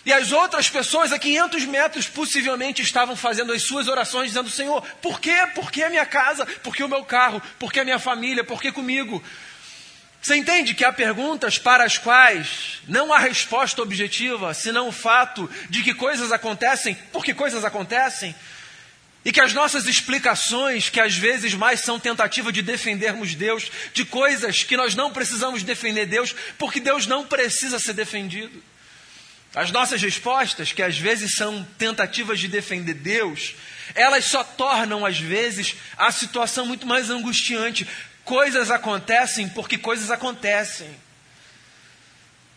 E 0.04 0.12
as 0.12 0.32
outras 0.32 0.70
pessoas 0.70 1.12
a 1.12 1.20
500 1.20 1.66
metros 1.66 2.08
possivelmente 2.08 2.82
estavam 2.82 3.16
fazendo 3.16 3.52
as 3.52 3.62
suas 3.64 3.88
orações, 3.88 4.30
dizendo: 4.30 4.50
Senhor, 4.50 4.82
por 5.02 5.20
quê? 5.20 5.36
Por 5.54 5.70
que 5.70 5.84
a 5.84 5.90
minha 5.90 6.06
casa? 6.06 6.46
Por 6.64 6.76
que 6.76 6.84
o 6.84 6.90
meu 6.90 7.04
carro? 7.04 7.42
Por 7.60 7.72
que 7.72 7.80
a 7.80 7.84
minha 7.84 8.00
família? 8.00 8.44
Por 8.44 8.60
que 8.60 8.72
comigo? 8.72 9.22
Você 10.22 10.36
entende 10.36 10.74
que 10.74 10.84
há 10.84 10.92
perguntas 10.92 11.60
para 11.60 11.84
as 11.84 11.98
quais 11.98 12.82
não 12.88 13.14
há 13.14 13.20
resposta 13.20 13.82
objetiva, 13.82 14.54
senão 14.54 14.88
o 14.88 14.92
fato 14.92 15.50
de 15.70 15.84
que 15.84 15.94
coisas 15.94 16.32
acontecem 16.32 16.98
porque 17.14 17.34
coisas 17.34 17.64
acontecem? 17.64 18.36
E 19.28 19.32
que 19.34 19.42
as 19.42 19.54
nossas 19.54 19.88
explicações, 19.88 20.88
que 20.88 21.02
às 21.02 21.18
vezes 21.18 21.54
mais 21.54 21.82
são 21.82 22.00
tentativa 22.00 22.50
de 22.50 22.62
defendermos 22.62 23.36
Deus, 23.36 23.70
de 23.94 24.06
coisas 24.06 24.64
que 24.64 24.78
nós 24.78 24.96
não 24.96 25.12
precisamos 25.12 25.64
defender 25.64 26.06
Deus, 26.06 26.34
porque 26.58 26.80
Deus 26.80 27.06
não 27.06 27.28
precisa 27.28 27.78
ser 27.78 27.92
defendido. 27.92 28.64
As 29.54 29.70
nossas 29.70 30.02
respostas, 30.02 30.72
que 30.72 30.82
às 30.82 30.98
vezes 30.98 31.36
são 31.36 31.62
tentativas 31.78 32.40
de 32.40 32.48
defender 32.48 32.94
Deus, 32.94 33.54
elas 33.94 34.24
só 34.24 34.46
tornam, 34.46 35.06
às 35.06 35.20
vezes, 35.20 35.76
a 35.98 36.10
situação 36.10 36.66
muito 36.66 36.88
mais 36.88 37.10
angustiante. 37.10 37.86
Coisas 38.24 38.72
acontecem 38.72 39.50
porque 39.50 39.78
coisas 39.78 40.10
acontecem. 40.10 40.90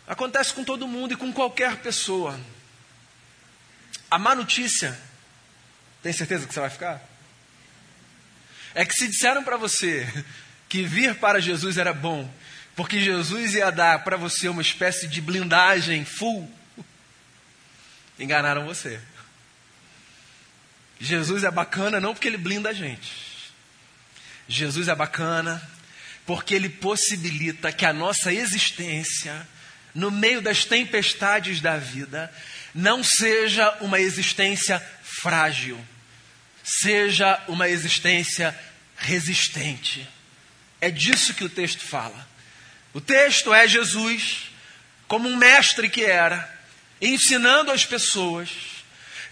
Acontece 0.06 0.54
com 0.54 0.62
todo 0.62 0.86
mundo 0.86 1.14
e 1.14 1.16
com 1.16 1.32
qualquer 1.32 1.78
pessoa. 1.78 2.38
A 4.08 4.20
má 4.20 4.36
notícia, 4.36 5.09
tem 6.02 6.12
certeza 6.12 6.46
que 6.46 6.54
você 6.54 6.60
vai 6.60 6.70
ficar? 6.70 7.02
É 8.74 8.84
que 8.84 8.94
se 8.94 9.08
disseram 9.08 9.42
para 9.42 9.56
você 9.56 10.06
que 10.68 10.82
vir 10.82 11.16
para 11.16 11.40
Jesus 11.40 11.76
era 11.76 11.92
bom, 11.92 12.32
porque 12.76 13.00
Jesus 13.00 13.54
ia 13.54 13.70
dar 13.70 14.04
para 14.04 14.16
você 14.16 14.48
uma 14.48 14.62
espécie 14.62 15.08
de 15.08 15.20
blindagem 15.20 16.04
full 16.04 16.50
enganaram 18.20 18.66
você. 18.66 19.00
Jesus 21.00 21.44
é 21.44 21.50
bacana 21.50 21.98
não 21.98 22.12
porque 22.12 22.28
ele 22.28 22.36
blinda 22.36 22.68
a 22.68 22.72
gente. 22.72 23.30
Jesus 24.46 24.88
é 24.88 24.94
bacana 24.94 25.60
porque 26.26 26.54
ele 26.54 26.68
possibilita 26.68 27.72
que 27.72 27.86
a 27.86 27.92
nossa 27.92 28.32
existência, 28.32 29.48
no 29.94 30.10
meio 30.10 30.42
das 30.42 30.64
tempestades 30.64 31.60
da 31.60 31.78
vida, 31.78 32.32
não 32.74 33.02
seja 33.02 33.70
uma 33.80 33.98
existência 33.98 34.80
frágil, 35.20 35.78
seja 36.62 37.42
uma 37.48 37.68
existência 37.68 38.58
resistente. 38.96 40.08
É 40.80 40.90
disso 40.90 41.34
que 41.34 41.44
o 41.44 41.48
texto 41.48 41.84
fala. 41.84 42.28
O 42.92 43.00
texto 43.00 43.52
é 43.52 43.68
Jesus, 43.68 44.50
como 45.06 45.28
um 45.28 45.36
mestre 45.36 45.88
que 45.88 46.04
era, 46.04 46.48
ensinando 47.00 47.70
as 47.70 47.84
pessoas 47.84 48.50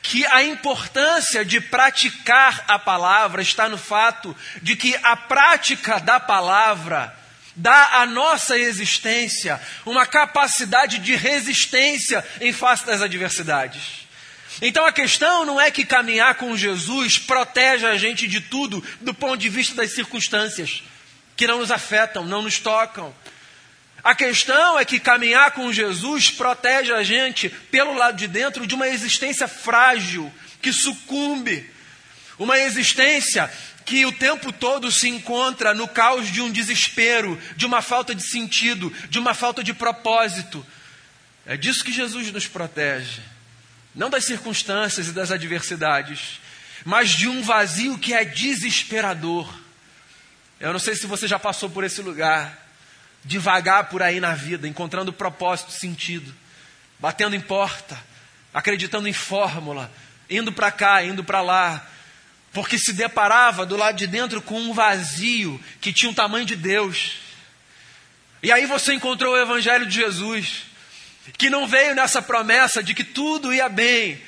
que 0.02 0.25
a 0.26 0.42
importância 0.42 1.45
de 1.45 1.61
praticar 1.61 2.64
a 2.68 2.78
palavra 2.78 3.42
está 3.42 3.68
no 3.68 3.76
fato 3.76 4.35
de 4.62 4.76
que 4.76 4.95
a 5.02 5.16
prática 5.16 5.99
da 5.99 6.21
palavra 6.21 7.14
dá 7.57 8.00
à 8.00 8.07
nossa 8.07 8.57
existência 8.57 9.61
uma 9.85 10.07
capacidade 10.07 10.99
de 10.99 11.16
resistência 11.16 12.25
em 12.40 12.52
face 12.52 12.87
das 12.87 13.02
adversidades. 13.02 14.07
Então 14.60 14.84
a 14.84 14.92
questão 14.92 15.44
não 15.44 15.60
é 15.60 15.70
que 15.70 15.84
caminhar 15.84 16.34
com 16.34 16.56
Jesus 16.56 17.18
protege 17.18 17.86
a 17.86 17.96
gente 17.96 18.26
de 18.26 18.40
tudo 18.40 18.84
do 19.00 19.14
ponto 19.14 19.36
de 19.36 19.48
vista 19.48 19.74
das 19.74 19.92
circunstâncias 19.92 20.82
que 21.36 21.46
não 21.46 21.58
nos 21.58 21.70
afetam, 21.70 22.24
não 22.24 22.42
nos 22.42 22.58
tocam. 22.58 23.14
A 24.02 24.14
questão 24.14 24.78
é 24.78 24.84
que 24.84 24.98
caminhar 24.98 25.52
com 25.52 25.72
Jesus 25.72 26.30
protege 26.30 26.92
a 26.92 27.02
gente, 27.02 27.48
pelo 27.48 27.94
lado 27.94 28.16
de 28.16 28.26
dentro, 28.26 28.66
de 28.66 28.74
uma 28.74 28.88
existência 28.88 29.46
frágil, 29.46 30.32
que 30.60 30.72
sucumbe. 30.72 31.68
Uma 32.38 32.58
existência 32.58 33.50
que 33.84 34.04
o 34.04 34.12
tempo 34.12 34.52
todo 34.52 34.90
se 34.90 35.08
encontra 35.08 35.74
no 35.74 35.86
caos 35.88 36.30
de 36.30 36.40
um 36.40 36.50
desespero, 36.50 37.40
de 37.56 37.66
uma 37.66 37.82
falta 37.82 38.14
de 38.14 38.22
sentido, 38.22 38.92
de 39.08 39.18
uma 39.18 39.34
falta 39.34 39.62
de 39.62 39.72
propósito. 39.72 40.64
É 41.46 41.56
disso 41.56 41.84
que 41.84 41.92
Jesus 41.92 42.30
nos 42.32 42.46
protege. 42.46 43.20
Não 43.95 44.11
das 44.11 44.25
circunstâncias 44.25 45.09
e 45.09 45.12
das 45.12 45.30
adversidades, 45.30 46.40
mas 46.85 47.11
de 47.11 47.28
um 47.28 47.42
vazio 47.42 47.99
que 47.99 48.14
é 48.14 48.25
desesperador. 48.25 49.52
Eu 50.61 50.73
não 50.73 50.80
sei 50.80 50.95
se 50.95 51.07
você 51.07 51.26
já 51.26 51.38
passou 51.38 51.71
por 51.71 51.85
esse 51.85 52.02
lugar 52.02 52.66
devagar 53.25 53.88
por 53.88 54.02
aí 54.02 54.21
na 54.21 54.35
vida, 54.35 54.66
encontrando 54.66 55.12
propósito, 55.12 55.73
sentido, 55.73 56.35
batendo 56.99 57.37
em 57.37 57.40
porta, 57.40 58.00
acreditando 58.54 59.09
em 59.09 59.12
fórmula, 59.12 59.92
indo 60.30 60.52
para 60.52 60.71
cá, 60.71 61.02
indo 61.02 61.23
para 61.23 61.40
lá, 61.40 61.87
porque 62.52 62.78
se 62.78 62.92
deparava 62.92 63.66
do 63.66 63.76
lado 63.76 63.97
de 63.97 64.07
dentro 64.07 64.40
com 64.40 64.61
um 64.61 64.73
vazio 64.73 65.61
que 65.80 65.92
tinha 65.92 66.11
o 66.11 66.14
tamanho 66.14 66.47
de 66.47 66.57
Deus. 66.57 67.18
E 68.42 68.50
aí 68.50 68.66
você 68.66 68.95
encontrou 68.95 69.35
o 69.35 69.38
Evangelho 69.38 69.87
de 69.87 69.95
Jesus, 69.95 70.64
que 71.37 71.50
não 71.50 71.66
veio 71.66 71.94
nessa 71.94 72.23
promessa 72.23 72.82
de 72.82 72.94
que 72.94 73.04
tudo 73.04 73.52
ia 73.52 73.68
bem, 73.68 74.20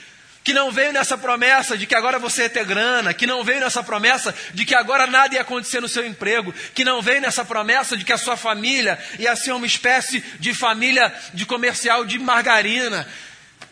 que 0.42 0.52
não 0.52 0.71
veio 0.71 0.92
nessa 0.92 1.16
promessa 1.19 1.76
de 1.76 1.87
que 1.87 1.95
agora 1.95 2.19
você 2.19 2.42
ia 2.42 2.50
ter 2.50 2.64
grana, 2.64 3.12
que 3.12 3.26
não 3.26 3.45
veio 3.45 3.61
nessa 3.61 3.83
promessa 3.83 4.35
de 4.54 4.64
que 4.64 4.75
agora 4.75 5.07
nada 5.07 5.35
ia 5.35 5.42
acontecer 5.42 5.80
no 5.80 5.88
seu 5.88 6.07
emprego, 6.07 6.52
que 6.75 6.85
não 6.85 7.02
veio 7.02 7.21
nessa 7.21 7.45
promessa 7.45 7.97
de 7.97 8.04
que 8.04 8.12
a 8.12 8.19
sua 8.19 8.37
família 8.37 8.99
ia 9.19 9.37
ser 9.37 9.52
uma 9.52 9.66
espécie 9.66 10.21
de 10.38 10.54
família 10.54 11.12
de 11.35 11.45
comercial 11.47 12.04
de 12.04 12.19
margarina. 12.19 13.07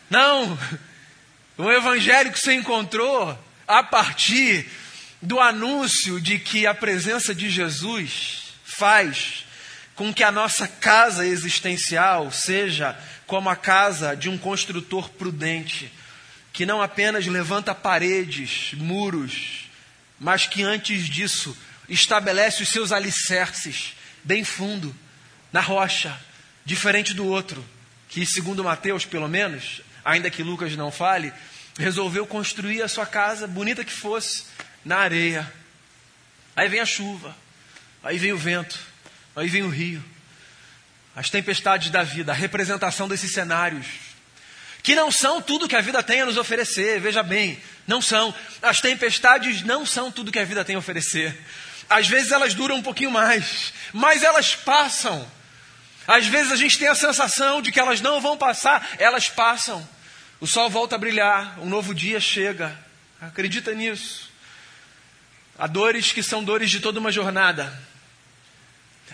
Não! 0.09 0.57
O 1.57 1.69
evangelho 1.69 2.31
que 2.31 2.39
você 2.39 2.53
encontrou 2.53 3.37
a 3.67 3.83
partir 3.83 4.65
do 5.21 5.39
anúncio 5.39 6.21
de 6.21 6.39
que 6.39 6.65
a 6.65 6.73
presença 6.73 7.35
de 7.35 7.49
Jesus 7.49 8.53
faz 8.63 9.45
com 9.99 10.13
que 10.13 10.23
a 10.23 10.31
nossa 10.31 10.65
casa 10.65 11.25
existencial 11.25 12.31
seja 12.31 12.97
como 13.27 13.49
a 13.49 13.55
casa 13.57 14.15
de 14.15 14.29
um 14.29 14.37
construtor 14.37 15.09
prudente 15.09 15.91
que 16.53 16.65
não 16.65 16.81
apenas 16.81 17.27
levanta 17.27 17.75
paredes, 17.75 18.71
muros, 18.75 19.69
mas 20.17 20.47
que 20.47 20.63
antes 20.63 21.09
disso 21.09 21.53
estabelece 21.89 22.63
os 22.63 22.69
seus 22.69 22.93
alicerces 22.93 23.93
bem 24.23 24.45
fundo, 24.45 24.95
na 25.51 25.59
rocha, 25.59 26.17
diferente 26.63 27.13
do 27.13 27.25
outro, 27.25 27.61
que, 28.07 28.25
segundo 28.25 28.63
Mateus, 28.63 29.03
pelo 29.03 29.27
menos, 29.27 29.81
ainda 30.05 30.29
que 30.29 30.43
Lucas 30.43 30.77
não 30.77 30.93
fale, 30.93 31.33
resolveu 31.77 32.25
construir 32.25 32.81
a 32.81 32.87
sua 32.87 33.05
casa, 33.05 33.45
bonita 33.47 33.83
que 33.83 33.91
fosse, 33.91 34.45
na 34.85 34.99
areia. 34.99 35.51
Aí 36.55 36.69
vem 36.69 36.79
a 36.79 36.85
chuva, 36.85 37.35
aí 38.01 38.17
vem 38.17 38.31
o 38.31 38.37
vento, 38.37 38.88
aí 39.35 39.47
vem 39.47 39.63
o 39.63 39.69
rio, 39.69 40.03
as 41.15 41.29
tempestades 41.29 41.89
da 41.89 42.03
vida, 42.03 42.31
a 42.31 42.35
representação 42.35 43.07
desses 43.07 43.31
cenários, 43.31 43.85
que 44.81 44.95
não 44.95 45.11
são 45.11 45.41
tudo 45.41 45.67
que 45.67 45.75
a 45.75 45.81
vida 45.81 46.01
tem 46.01 46.21
a 46.21 46.25
nos 46.25 46.37
oferecer, 46.37 46.99
veja 46.99 47.21
bem, 47.21 47.59
não 47.85 48.01
são. 48.01 48.33
As 48.61 48.79
tempestades 48.79 49.61
não 49.63 49.85
são 49.85 50.11
tudo 50.11 50.31
que 50.31 50.39
a 50.39 50.45
vida 50.45 50.63
tem 50.63 50.75
a 50.75 50.79
oferecer. 50.79 51.37
Às 51.89 52.07
vezes 52.07 52.31
elas 52.31 52.53
duram 52.53 52.77
um 52.77 52.81
pouquinho 52.81 53.11
mais, 53.11 53.73
mas 53.91 54.23
elas 54.23 54.55
passam. 54.55 55.29
Às 56.07 56.27
vezes 56.27 56.51
a 56.51 56.55
gente 56.55 56.77
tem 56.77 56.87
a 56.87 56.95
sensação 56.95 57.61
de 57.61 57.71
que 57.71 57.79
elas 57.79 57.99
não 57.99 58.21
vão 58.21 58.37
passar, 58.37 58.87
elas 58.97 59.27
passam. 59.27 59.87
O 60.39 60.47
sol 60.47 60.69
volta 60.69 60.95
a 60.95 60.99
brilhar, 60.99 61.59
um 61.59 61.65
novo 61.65 61.93
dia 61.93 62.19
chega. 62.19 62.77
Acredita 63.19 63.73
nisso. 63.73 64.29
Há 65.57 65.67
dores 65.67 66.13
que 66.13 66.23
são 66.23 66.43
dores 66.43 66.71
de 66.71 66.79
toda 66.79 66.99
uma 66.99 67.11
jornada. 67.11 67.77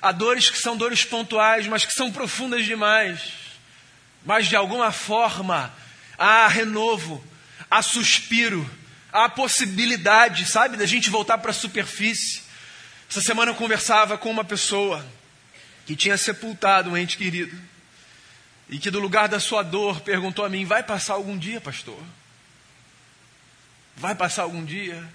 Há 0.02 0.12
dores 0.12 0.50
que 0.50 0.58
são 0.58 0.76
dores 0.78 1.04
pontuais, 1.04 1.68
mas 1.68 1.86
que 1.86 1.94
são 1.94 2.12
profundas 2.12 2.66
demais. 2.66 3.34
Mas 4.26 4.48
de 4.48 4.56
alguma 4.56 4.92
forma 4.92 5.74
há 6.18 6.48
renovo, 6.48 7.24
há 7.70 7.82
suspiro, 7.82 8.70
há 9.12 9.30
possibilidade, 9.30 10.46
sabe, 10.46 10.78
da 10.78 10.86
gente 10.86 11.10
voltar 11.10 11.38
para 11.38 11.52
a 11.52 11.54
superfície. 11.54 12.42
Essa 13.10 13.22
semana 13.22 13.52
eu 13.52 13.56
conversava 13.56 14.18
com 14.18 14.30
uma 14.30 14.44
pessoa 14.44 15.06
que 15.86 15.96
tinha 15.96 16.18
sepultado 16.18 16.90
um 16.90 16.98
ente 16.98 17.18
querido 17.18 17.56
e 18.68 18.80
que 18.80 18.90
do 18.90 19.00
lugar 19.00 19.28
da 19.30 19.40
sua 19.40 19.64
dor 19.64 20.02
perguntou 20.02 20.44
a 20.44 20.50
mim: 20.50 20.66
Vai 20.66 20.84
passar 20.84 21.14
algum 21.14 21.38
dia, 21.38 21.62
pastor? 21.62 22.02
Vai 23.96 24.16
passar 24.16 24.44
algum 24.44 24.66
dia? 24.66 25.08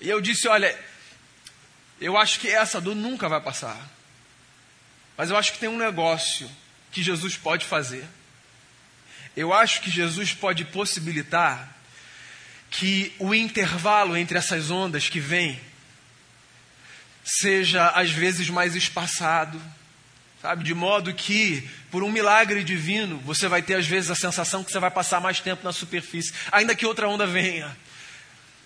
E 0.00 0.08
eu 0.08 0.20
disse: 0.20 0.48
Olha, 0.48 0.76
eu 2.00 2.16
acho 2.16 2.40
que 2.40 2.48
essa 2.48 2.80
dor 2.80 2.94
nunca 2.94 3.28
vai 3.28 3.40
passar. 3.40 3.78
Mas 5.16 5.30
eu 5.30 5.36
acho 5.36 5.52
que 5.52 5.58
tem 5.58 5.68
um 5.68 5.78
negócio 5.78 6.50
que 6.90 7.02
Jesus 7.02 7.36
pode 7.36 7.64
fazer. 7.64 8.04
Eu 9.36 9.52
acho 9.52 9.80
que 9.80 9.90
Jesus 9.90 10.32
pode 10.32 10.64
possibilitar 10.64 11.74
que 12.70 13.12
o 13.18 13.34
intervalo 13.34 14.16
entre 14.16 14.36
essas 14.36 14.70
ondas 14.70 15.08
que 15.08 15.20
vêm 15.20 15.60
seja 17.24 17.88
às 17.90 18.10
vezes 18.10 18.50
mais 18.50 18.74
espaçado, 18.74 19.60
sabe? 20.42 20.62
De 20.62 20.74
modo 20.74 21.14
que, 21.14 21.68
por 21.90 22.02
um 22.02 22.10
milagre 22.10 22.62
divino, 22.62 23.18
você 23.20 23.48
vai 23.48 23.62
ter 23.62 23.74
às 23.74 23.86
vezes 23.86 24.10
a 24.10 24.14
sensação 24.14 24.62
que 24.62 24.70
você 24.70 24.78
vai 24.78 24.90
passar 24.90 25.20
mais 25.20 25.40
tempo 25.40 25.64
na 25.64 25.72
superfície, 25.72 26.32
ainda 26.52 26.74
que 26.74 26.84
outra 26.84 27.08
onda 27.08 27.26
venha. 27.26 27.74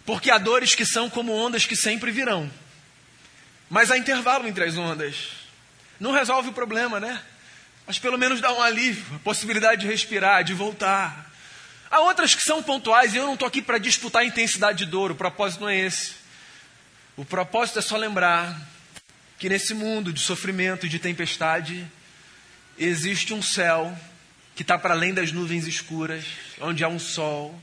Porque 0.05 0.31
há 0.31 0.39
dores 0.39 0.75
que 0.75 0.85
são 0.87 1.09
como 1.09 1.33
ondas 1.33 1.67
que 1.67 1.77
sempre 1.77 2.11
virão. 2.11 2.51
Mas 3.69 3.91
há 3.91 3.99
intervalo 3.99 4.47
entre 4.47 4.65
as 4.65 4.77
ondas. 4.77 5.31
Não 6.01 6.13
resolve 6.13 6.51
o 6.51 6.53
problema, 6.53 6.99
né? 6.99 7.21
Mas 7.87 7.99
pelo 7.99 8.19
menos 8.19 8.41
dá 8.41 8.53
um 8.53 8.63
alívio, 8.63 9.17
a 9.17 9.19
possibilidade 9.21 9.83
de 9.83 9.87
respirar, 9.87 10.45
de 10.45 10.55
voltar. 10.55 11.31
Há 11.91 12.01
outras 12.01 12.35
que 12.35 12.43
são 12.43 12.63
pontuais 12.63 13.15
e 13.15 13.17
eu 13.17 13.27
não 13.27 13.35
estou 13.35 13.49
aqui 13.49 13.63
para 13.63 13.79
disputar 13.79 14.23
a 14.23 14.25
intensidade 14.25 14.85
de 14.85 14.91
dor, 14.91 15.11
o 15.11 15.15
propósito 15.15 15.63
não 15.63 15.69
é 15.69 15.79
esse. 15.79 16.13
O 17.17 17.25
propósito 17.25 17.79
é 17.79 17.83
só 17.83 17.97
lembrar 17.97 18.61
que 19.39 19.49
nesse 19.49 19.73
mundo 19.73 20.13
de 20.13 20.21
sofrimento 20.21 20.87
e 20.87 20.89
de 20.89 20.99
tempestade 20.99 21.87
existe 22.79 23.33
um 23.33 23.43
céu 23.43 23.97
que 24.55 24.63
está 24.63 24.79
para 24.79 24.95
além 24.95 25.15
das 25.15 25.33
nuvens 25.33 25.67
escuras, 25.67 26.25
onde 26.61 26.85
há 26.85 26.89
um 26.89 26.99
sol 26.99 27.59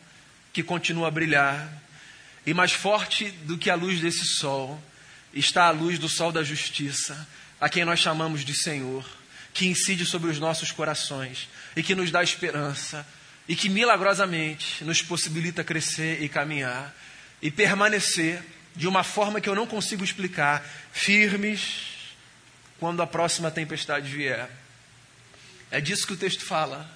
que 0.51 0.64
continua 0.64 1.10
a 1.10 1.12
brilhar, 1.12 1.70
e 2.46 2.53
mais 2.53 2.72
forte 2.72 3.29
do 3.29 3.58
que 3.58 3.70
a 3.70 3.75
luz 3.75 4.00
desse 4.00 4.25
sol 4.25 4.82
está 5.36 5.66
a 5.68 5.72
luz 5.72 6.00
do 6.00 6.08
sol 6.08 6.32
da 6.32 6.44
justiça, 6.44 7.28
a 7.60 7.70
quem 7.70 7.84
nós 7.86 8.00
chamamos 8.00 8.46
de 8.46 8.54
Senhor, 8.54 9.06
que 9.54 9.68
incide 9.68 10.06
sobre 10.06 10.32
os 10.32 10.40
nossos 10.40 10.72
corações 10.72 11.50
e 11.76 11.84
que 11.84 11.94
nos 11.94 12.10
dá 12.10 12.24
esperança 12.24 13.06
e 13.48 13.56
que 13.56 13.70
milagrosamente 13.70 14.84
nos 14.84 15.02
possibilita 15.02 15.64
crescer 15.64 16.22
e 16.22 16.30
caminhar 16.30 16.96
e 17.42 17.52
permanecer 17.52 18.42
de 18.76 18.88
uma 18.88 19.04
forma 19.04 19.40
que 19.40 19.48
eu 19.48 19.56
não 19.56 19.68
consigo 19.68 20.04
explicar, 20.04 20.66
firmes 20.92 21.86
quando 22.80 23.02
a 23.02 23.08
próxima 23.08 23.52
tempestade 23.52 24.10
vier. 24.10 24.50
É 25.72 25.80
disso 25.80 26.06
que 26.06 26.14
o 26.14 26.18
texto 26.18 26.44
fala, 26.44 26.90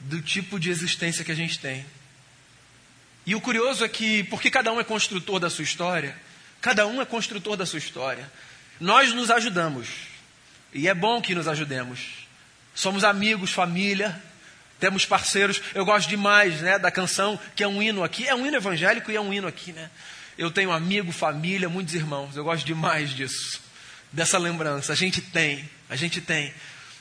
do 0.00 0.22
tipo 0.22 0.58
de 0.58 0.70
existência 0.70 1.24
que 1.24 1.32
a 1.32 1.36
gente 1.36 1.58
tem. 1.58 1.84
E 3.26 3.34
o 3.34 3.40
curioso 3.40 3.84
é 3.84 3.88
que, 3.88 4.24
porque 4.24 4.50
cada 4.50 4.72
um 4.72 4.80
é 4.80 4.84
construtor 4.84 5.38
da 5.38 5.50
sua 5.50 5.64
história, 5.64 6.16
cada 6.60 6.86
um 6.86 7.00
é 7.00 7.04
construtor 7.04 7.56
da 7.56 7.66
sua 7.66 7.78
história, 7.78 8.30
nós 8.78 9.12
nos 9.12 9.30
ajudamos. 9.30 9.88
E 10.72 10.88
é 10.88 10.94
bom 10.94 11.20
que 11.20 11.34
nos 11.34 11.48
ajudemos. 11.48 12.00
Somos 12.74 13.04
amigos, 13.04 13.50
família, 13.50 14.20
temos 14.78 15.04
parceiros. 15.04 15.60
Eu 15.74 15.84
gosto 15.84 16.08
demais 16.08 16.60
né, 16.60 16.78
da 16.78 16.90
canção, 16.90 17.38
que 17.54 17.62
é 17.62 17.68
um 17.68 17.82
hino 17.82 18.02
aqui. 18.02 18.26
É 18.26 18.34
um 18.34 18.46
hino 18.46 18.56
evangélico 18.56 19.10
e 19.10 19.16
é 19.16 19.20
um 19.20 19.32
hino 19.32 19.46
aqui, 19.46 19.72
né? 19.72 19.90
Eu 20.38 20.50
tenho 20.50 20.72
amigo, 20.72 21.12
família, 21.12 21.68
muitos 21.68 21.94
irmãos. 21.94 22.34
Eu 22.36 22.44
gosto 22.44 22.64
demais 22.64 23.10
disso. 23.10 23.60
Dessa 24.10 24.38
lembrança. 24.38 24.92
A 24.92 24.96
gente 24.96 25.20
tem, 25.20 25.68
a 25.88 25.96
gente 25.96 26.20
tem. 26.20 26.52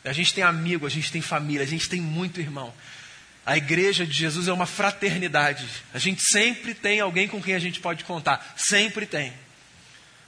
A 0.03 0.11
gente 0.11 0.33
tem 0.33 0.43
amigo, 0.43 0.85
a 0.85 0.89
gente 0.89 1.11
tem 1.11 1.21
família, 1.21 1.63
a 1.63 1.67
gente 1.67 1.87
tem 1.87 2.01
muito 2.01 2.39
irmão. 2.39 2.73
A 3.45 3.57
igreja 3.57 4.05
de 4.05 4.13
Jesus 4.13 4.47
é 4.47 4.53
uma 4.53 4.65
fraternidade. 4.65 5.65
A 5.93 5.99
gente 5.99 6.21
sempre 6.21 6.73
tem 6.73 6.99
alguém 6.99 7.27
com 7.27 7.41
quem 7.41 7.55
a 7.55 7.59
gente 7.59 7.79
pode 7.79 8.03
contar. 8.03 8.53
Sempre 8.57 9.05
tem. 9.05 9.33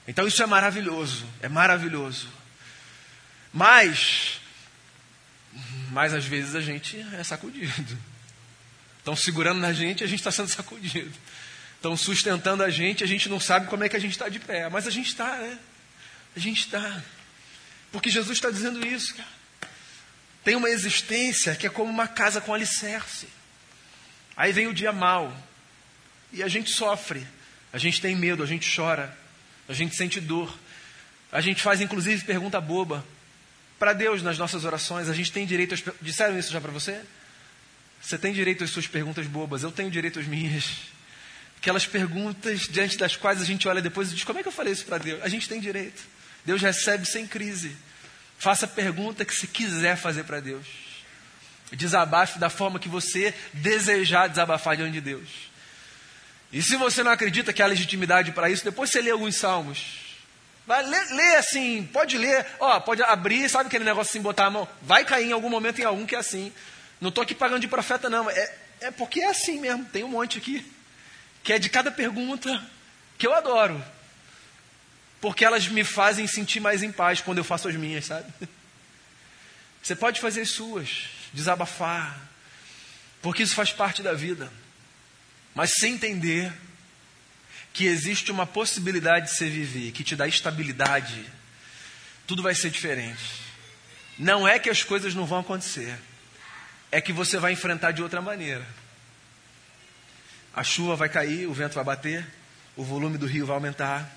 Então 0.08 0.28
isso 0.28 0.42
é 0.42 0.46
maravilhoso. 0.46 1.26
É 1.42 1.50
maravilhoso. 1.50 2.28
Mas, 3.54 4.40
mas 5.92 6.14
às 6.14 6.26
vezes 6.26 6.56
a 6.56 6.62
gente 6.62 7.00
é 7.14 7.24
sacudido. 7.24 7.98
Estão 8.98 9.16
segurando 9.16 9.60
na 9.60 9.74
gente 9.74 10.04
a 10.04 10.08
gente 10.08 10.20
está 10.20 10.32
sendo 10.32 10.48
sacudido 10.48 11.12
estão 11.82 11.98
sustentando 11.98 12.64
a 12.64 12.70
gente, 12.70 13.04
a 13.04 13.08
gente 13.08 13.28
não 13.28 13.40
sabe 13.40 13.66
como 13.66 13.84
é 13.84 13.90
que 13.90 13.96
a 13.96 14.00
gente 14.00 14.12
está 14.12 14.30
de 14.30 14.40
pé. 14.40 14.70
Mas 14.70 14.86
a 14.86 14.92
gente 14.92 15.08
está, 15.08 15.36
né? 15.38 15.58
A 16.36 16.40
gente 16.40 16.60
está. 16.60 17.02
Porque 17.92 18.10
Jesus 18.10 18.38
está 18.38 18.52
dizendo 18.52 18.86
isso, 18.86 19.16
cara. 19.16 19.28
Tem 20.44 20.56
uma 20.56 20.70
existência 20.70 21.56
que 21.56 21.66
é 21.66 21.70
como 21.70 21.92
uma 21.92 22.08
casa 22.08 22.40
com 22.40 22.54
alicerce. 22.54 23.28
Aí 24.38 24.54
vem 24.54 24.68
o 24.68 24.74
dia 24.74 24.92
mal. 24.92 25.36
E 26.32 26.44
a 26.44 26.48
gente 26.48 26.72
sofre. 26.72 27.28
A 27.74 27.80
gente 27.80 28.00
tem 28.00 28.16
medo, 28.16 28.44
a 28.44 28.46
gente 28.46 28.74
chora. 28.74 29.18
A 29.72 29.74
gente 29.74 29.96
sente 29.96 30.20
dor. 30.20 30.54
A 31.32 31.40
gente 31.40 31.64
faz 31.64 31.80
inclusive 31.80 32.26
pergunta 32.26 32.60
boba. 32.60 33.04
Para 33.80 33.94
Deus 33.94 34.22
nas 34.22 34.38
nossas 34.38 34.66
orações, 34.66 35.10
a 35.10 35.14
gente 35.14 35.32
tem 35.32 35.46
direito 35.46 35.74
às. 35.74 35.84
Disseram 36.02 36.38
isso 36.38 36.52
já 36.52 36.62
para 36.62 36.72
você? 36.72 37.02
Você 38.02 38.18
tem 38.18 38.34
direito 38.34 38.64
às 38.64 38.70
suas 38.70 38.86
perguntas 38.86 39.26
bobas, 39.28 39.64
eu 39.64 39.72
tenho 39.72 39.90
direito 39.90 40.20
às 40.20 40.28
minhas. 40.28 40.66
Aquelas 41.58 41.86
perguntas 41.86 42.62
diante 42.62 42.98
das 42.98 43.16
quais 43.16 43.42
a 43.42 43.46
gente 43.46 43.68
olha 43.68 43.82
depois 43.82 44.12
e 44.12 44.16
diz: 44.16 44.24
como 44.24 44.40
é 44.40 44.42
que 44.42 44.48
eu 44.48 44.52
falei 44.52 44.74
isso 44.74 44.86
para 44.86 44.98
Deus? 44.98 45.24
A 45.24 45.30
gente 45.30 45.48
tem 45.48 45.60
direito. 45.60 46.02
Deus 46.46 46.62
recebe 46.62 47.06
sem 47.06 47.26
crise. 47.26 47.76
Faça 48.38 48.66
a 48.66 48.68
pergunta 48.68 49.24
que 49.24 49.34
se 49.34 49.48
quiser 49.48 49.96
fazer 49.96 50.24
para 50.24 50.40
Deus. 50.40 50.66
Desabafe 51.72 52.40
da 52.40 52.50
forma 52.50 52.80
que 52.80 52.90
você 52.90 53.34
desejar 53.54 54.28
desabafar 54.28 54.76
diante 54.76 54.94
de 54.94 55.02
Deus. 55.02 55.51
E 56.52 56.62
se 56.62 56.76
você 56.76 57.04
não 57.04 57.12
acredita 57.12 57.54
que 57.54 57.62
há 57.62 57.66
legitimidade 57.66 58.32
para 58.32 58.50
isso, 58.50 58.64
depois 58.64 58.90
você 58.90 59.02
lê 59.02 59.12
alguns 59.12 59.36
salmos. 59.36 60.00
Vai, 60.68 60.84
lê, 60.86 61.04
lê 61.14 61.36
assim, 61.38 61.90
pode 61.92 62.18
ler, 62.18 62.46
ó, 62.60 62.80
pode 62.80 63.02
abrir, 63.04 63.50
sabe 63.50 63.68
aquele 63.68 63.84
negócio 63.84 64.10
assim, 64.10 64.22
botar 64.22 64.46
a 64.46 64.50
mão? 64.50 64.68
Vai 64.82 65.06
cair 65.06 65.28
em 65.28 65.32
algum 65.32 65.50
momento 65.50 65.80
em 65.80 65.86
algum 65.86 66.06
que 66.06 66.16
é 66.16 66.20
assim. 66.20 66.52
Não 67.00 67.10
estou 67.10 67.24
aqui 67.24 67.34
pagando 67.34 67.62
de 67.62 67.68
profeta, 67.68 68.10
não. 68.10 68.30
É, 68.30 68.56
é 68.82 68.92
porque 68.92 69.22
é 69.22 69.30
assim 69.30 69.60
mesmo, 69.60 69.86
tem 69.86 70.04
um 70.04 70.10
monte 70.10 70.38
aqui 70.38 70.66
que 71.44 71.54
é 71.54 71.60
de 71.60 71.70
cada 71.70 71.92
pergunta 71.92 72.62
que 73.18 73.26
eu 73.26 73.34
adoro. 73.34 73.84
Porque 75.20 75.46
elas 75.46 75.68
me 75.68 75.84
fazem 75.84 76.26
sentir 76.28 76.60
mais 76.60 76.82
em 76.82 76.92
paz 76.92 77.22
quando 77.22 77.38
eu 77.38 77.44
faço 77.44 77.68
as 77.68 77.76
minhas, 77.76 78.06
sabe? 78.06 78.32
Você 79.82 79.96
pode 79.96 80.22
fazer 80.22 80.42
as 80.42 80.52
suas, 80.52 81.06
desabafar, 81.34 82.20
porque 83.22 83.44
isso 83.44 83.56
faz 83.56 83.72
parte 83.72 84.04
da 84.04 84.14
vida. 84.14 84.52
Mas 85.54 85.74
sem 85.76 85.94
entender 85.94 86.52
que 87.74 87.86
existe 87.86 88.32
uma 88.32 88.46
possibilidade 88.46 89.28
de 89.28 89.32
você 89.36 89.50
viver, 89.50 89.92
que 89.92 90.04
te 90.04 90.16
dá 90.16 90.28
estabilidade, 90.28 91.26
tudo 92.28 92.44
vai 92.44 92.56
ser 92.56 92.70
diferente. 92.70 93.42
Não 94.18 94.48
é 94.48 94.60
que 94.60 94.70
as 94.70 94.84
coisas 94.84 95.16
não 95.16 95.26
vão 95.26 95.40
acontecer, 95.40 95.98
é 96.92 97.00
que 97.00 97.14
você 97.14 97.38
vai 97.38 97.54
enfrentar 97.54 97.92
de 97.92 98.04
outra 98.04 98.22
maneira. 98.22 98.66
A 100.54 100.64
chuva 100.64 100.96
vai 100.96 101.08
cair, 101.08 101.48
o 101.48 101.54
vento 101.54 101.76
vai 101.76 101.84
bater, 101.84 102.28
o 102.76 102.84
volume 102.84 103.18
do 103.18 103.26
rio 103.26 103.46
vai 103.46 103.56
aumentar 103.56 104.10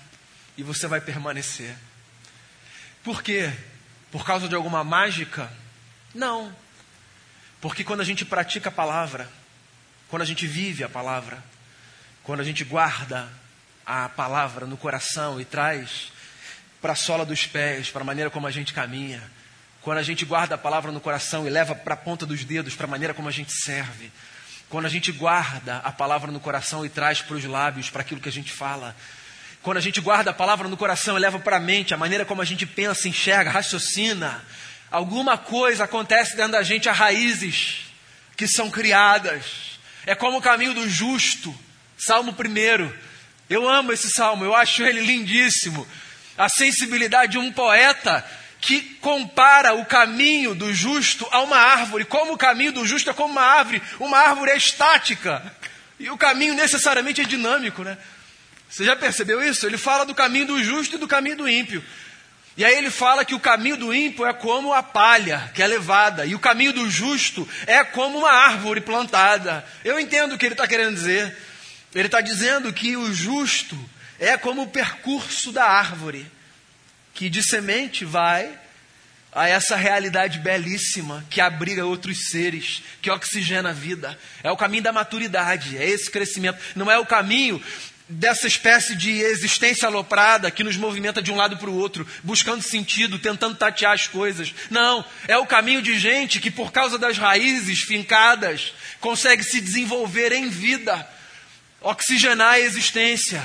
e 0.57 0.63
você 0.63 0.87
vai 0.87 0.99
permanecer. 0.99 1.75
Por 3.03 3.23
quê? 3.23 3.53
Por 4.11 4.25
causa 4.25 4.47
de 4.47 4.55
alguma 4.55 4.83
mágica? 4.83 5.51
Não. 6.13 6.53
Porque 7.61 7.83
quando 7.83 8.01
a 8.01 8.05
gente 8.05 8.25
pratica 8.25 8.69
a 8.69 8.71
palavra, 8.71 9.29
quando 10.09 10.21
a 10.21 10.25
gente 10.25 10.45
vive 10.45 10.83
a 10.83 10.89
palavra, 10.89 11.43
quando 12.23 12.39
a 12.39 12.43
gente 12.43 12.63
guarda 12.63 13.27
a 13.85 14.09
palavra 14.09 14.65
no 14.65 14.77
coração 14.77 15.39
e 15.39 15.45
traz 15.45 16.11
para 16.81 16.93
a 16.93 16.95
sola 16.95 17.25
dos 17.25 17.45
pés, 17.45 17.89
para 17.89 18.01
a 18.01 18.05
maneira 18.05 18.29
como 18.29 18.47
a 18.47 18.51
gente 18.51 18.73
caminha, 18.73 19.21
quando 19.81 19.97
a 19.99 20.03
gente 20.03 20.25
guarda 20.25 20.55
a 20.55 20.57
palavra 20.57 20.91
no 20.91 20.99
coração 20.99 21.45
e 21.45 21.49
leva 21.49 21.75
para 21.75 21.93
a 21.93 21.97
ponta 21.97 22.25
dos 22.25 22.43
dedos, 22.43 22.75
para 22.75 22.85
a 22.85 22.89
maneira 22.89 23.13
como 23.13 23.27
a 23.27 23.31
gente 23.31 23.51
serve, 23.51 24.11
quando 24.69 24.85
a 24.85 24.89
gente 24.89 25.11
guarda 25.11 25.77
a 25.77 25.91
palavra 25.91 26.31
no 26.31 26.39
coração 26.39 26.85
e 26.85 26.89
traz 26.89 27.21
para 27.21 27.35
os 27.35 27.43
lábios, 27.45 27.89
para 27.89 28.01
aquilo 28.01 28.19
que 28.19 28.29
a 28.29 28.31
gente 28.31 28.51
fala, 28.51 28.95
quando 29.61 29.77
a 29.77 29.81
gente 29.81 29.99
guarda 29.99 30.31
a 30.31 30.33
palavra 30.33 30.67
no 30.67 30.77
coração 30.77 31.17
e 31.17 31.19
leva 31.19 31.39
para 31.39 31.57
a 31.57 31.59
mente, 31.59 31.93
a 31.93 31.97
maneira 31.97 32.25
como 32.25 32.41
a 32.41 32.45
gente 32.45 32.65
pensa, 32.65 33.07
enxerga, 33.07 33.49
raciocina, 33.49 34.43
alguma 34.91 35.37
coisa 35.37 35.85
acontece 35.85 36.35
dentro 36.35 36.53
da 36.53 36.63
gente, 36.63 36.87
há 36.87 36.93
raízes 36.93 37.81
que 38.37 38.47
são 38.47 38.69
criadas. 38.69 39.74
É 40.05 40.13
como 40.13 40.37
o 40.37 40.41
caminho 40.41 40.73
do 40.73 40.87
justo, 40.87 41.53
Salmo 41.97 42.31
1. 42.31 42.91
Eu 43.49 43.67
amo 43.67 43.91
esse 43.91 44.09
salmo, 44.09 44.43
eu 44.43 44.55
acho 44.55 44.83
ele 44.83 45.01
lindíssimo. 45.01 45.87
A 46.37 46.49
sensibilidade 46.49 47.33
de 47.33 47.37
um 47.37 47.51
poeta 47.51 48.25
que 48.59 48.81
compara 49.01 49.73
o 49.73 49.85
caminho 49.85 50.55
do 50.55 50.73
justo 50.73 51.27
a 51.31 51.41
uma 51.41 51.57
árvore, 51.57 52.05
como 52.05 52.33
o 52.33 52.37
caminho 52.37 52.71
do 52.71 52.85
justo 52.85 53.09
é 53.09 53.13
como 53.13 53.31
uma 53.31 53.43
árvore, 53.43 53.81
uma 53.99 54.17
árvore 54.17 54.51
é 54.51 54.57
estática, 54.57 55.55
e 55.99 56.09
o 56.09 56.17
caminho 56.17 56.55
necessariamente 56.55 57.21
é 57.21 57.23
dinâmico, 57.23 57.83
né? 57.83 57.97
Você 58.67 58.83
já 58.83 58.95
percebeu 58.95 59.41
isso? 59.41 59.65
Ele 59.65 59.77
fala 59.77 60.05
do 60.05 60.15
caminho 60.15 60.47
do 60.47 60.63
justo 60.63 60.95
e 60.95 60.99
do 60.99 61.07
caminho 61.07 61.37
do 61.37 61.47
ímpio. 61.47 61.83
E 62.57 62.63
aí 62.63 62.77
ele 62.77 62.89
fala 62.89 63.25
que 63.25 63.35
o 63.35 63.39
caminho 63.39 63.75
do 63.75 63.93
ímpio 63.93 64.25
é 64.25 64.31
como 64.31 64.73
a 64.73 64.81
palha 64.81 65.51
que 65.53 65.61
é 65.61 65.67
levada, 65.67 66.25
e 66.25 66.33
o 66.33 66.39
caminho 66.39 66.71
do 66.71 66.89
justo 66.89 67.47
é 67.67 67.83
como 67.83 68.19
uma 68.19 68.31
árvore 68.31 68.79
plantada. 68.79 69.65
Eu 69.83 69.99
entendo 69.99 70.35
o 70.35 70.37
que 70.37 70.45
ele 70.45 70.53
está 70.53 70.67
querendo 70.67 70.95
dizer. 70.95 71.35
Ele 71.93 72.07
está 72.07 72.21
dizendo 72.21 72.71
que 72.71 72.95
o 72.95 73.13
justo 73.13 73.77
é 74.19 74.37
como 74.37 74.63
o 74.63 74.67
percurso 74.67 75.51
da 75.51 75.65
árvore 75.65 76.25
que 77.13 77.29
de 77.29 77.41
semente 77.41 78.03
vai 78.03 78.51
a 79.33 79.47
essa 79.47 79.75
realidade 79.75 80.39
belíssima 80.39 81.25
que 81.29 81.41
abriga 81.41 81.85
outros 81.85 82.29
seres, 82.29 82.83
que 83.01 83.09
oxigena 83.09 83.69
a 83.69 83.73
vida. 83.73 84.17
É 84.41 84.51
o 84.51 84.57
caminho 84.57 84.83
da 84.83 84.93
maturidade, 84.93 85.77
é 85.77 85.85
esse 85.85 86.09
crescimento. 86.09 86.57
Não 86.75 86.89
é 86.89 86.97
o 86.97 87.05
caminho 87.05 87.61
dessa 88.07 88.47
espécie 88.47 88.95
de 88.95 89.11
existência 89.21 89.87
aloprada 89.87 90.51
que 90.51 90.63
nos 90.63 90.77
movimenta 90.77 91.21
de 91.21 91.31
um 91.31 91.35
lado 91.35 91.57
para 91.57 91.69
o 91.69 91.75
outro, 91.75 92.07
buscando 92.23 92.61
sentido, 92.61 93.17
tentando 93.17 93.55
tatear 93.55 93.93
as 93.93 94.07
coisas. 94.07 94.53
Não, 94.69 95.03
é 95.27 95.37
o 95.37 95.45
caminho 95.45 95.81
de 95.81 95.97
gente 95.97 96.39
que, 96.39 96.51
por 96.51 96.71
causa 96.71 96.97
das 96.97 97.17
raízes 97.17 97.81
fincadas, 97.81 98.73
consegue 98.99 99.43
se 99.43 99.59
desenvolver 99.59 100.31
em 100.31 100.49
vida, 100.49 101.07
oxigenar 101.81 102.53
a 102.53 102.59
existência 102.59 103.41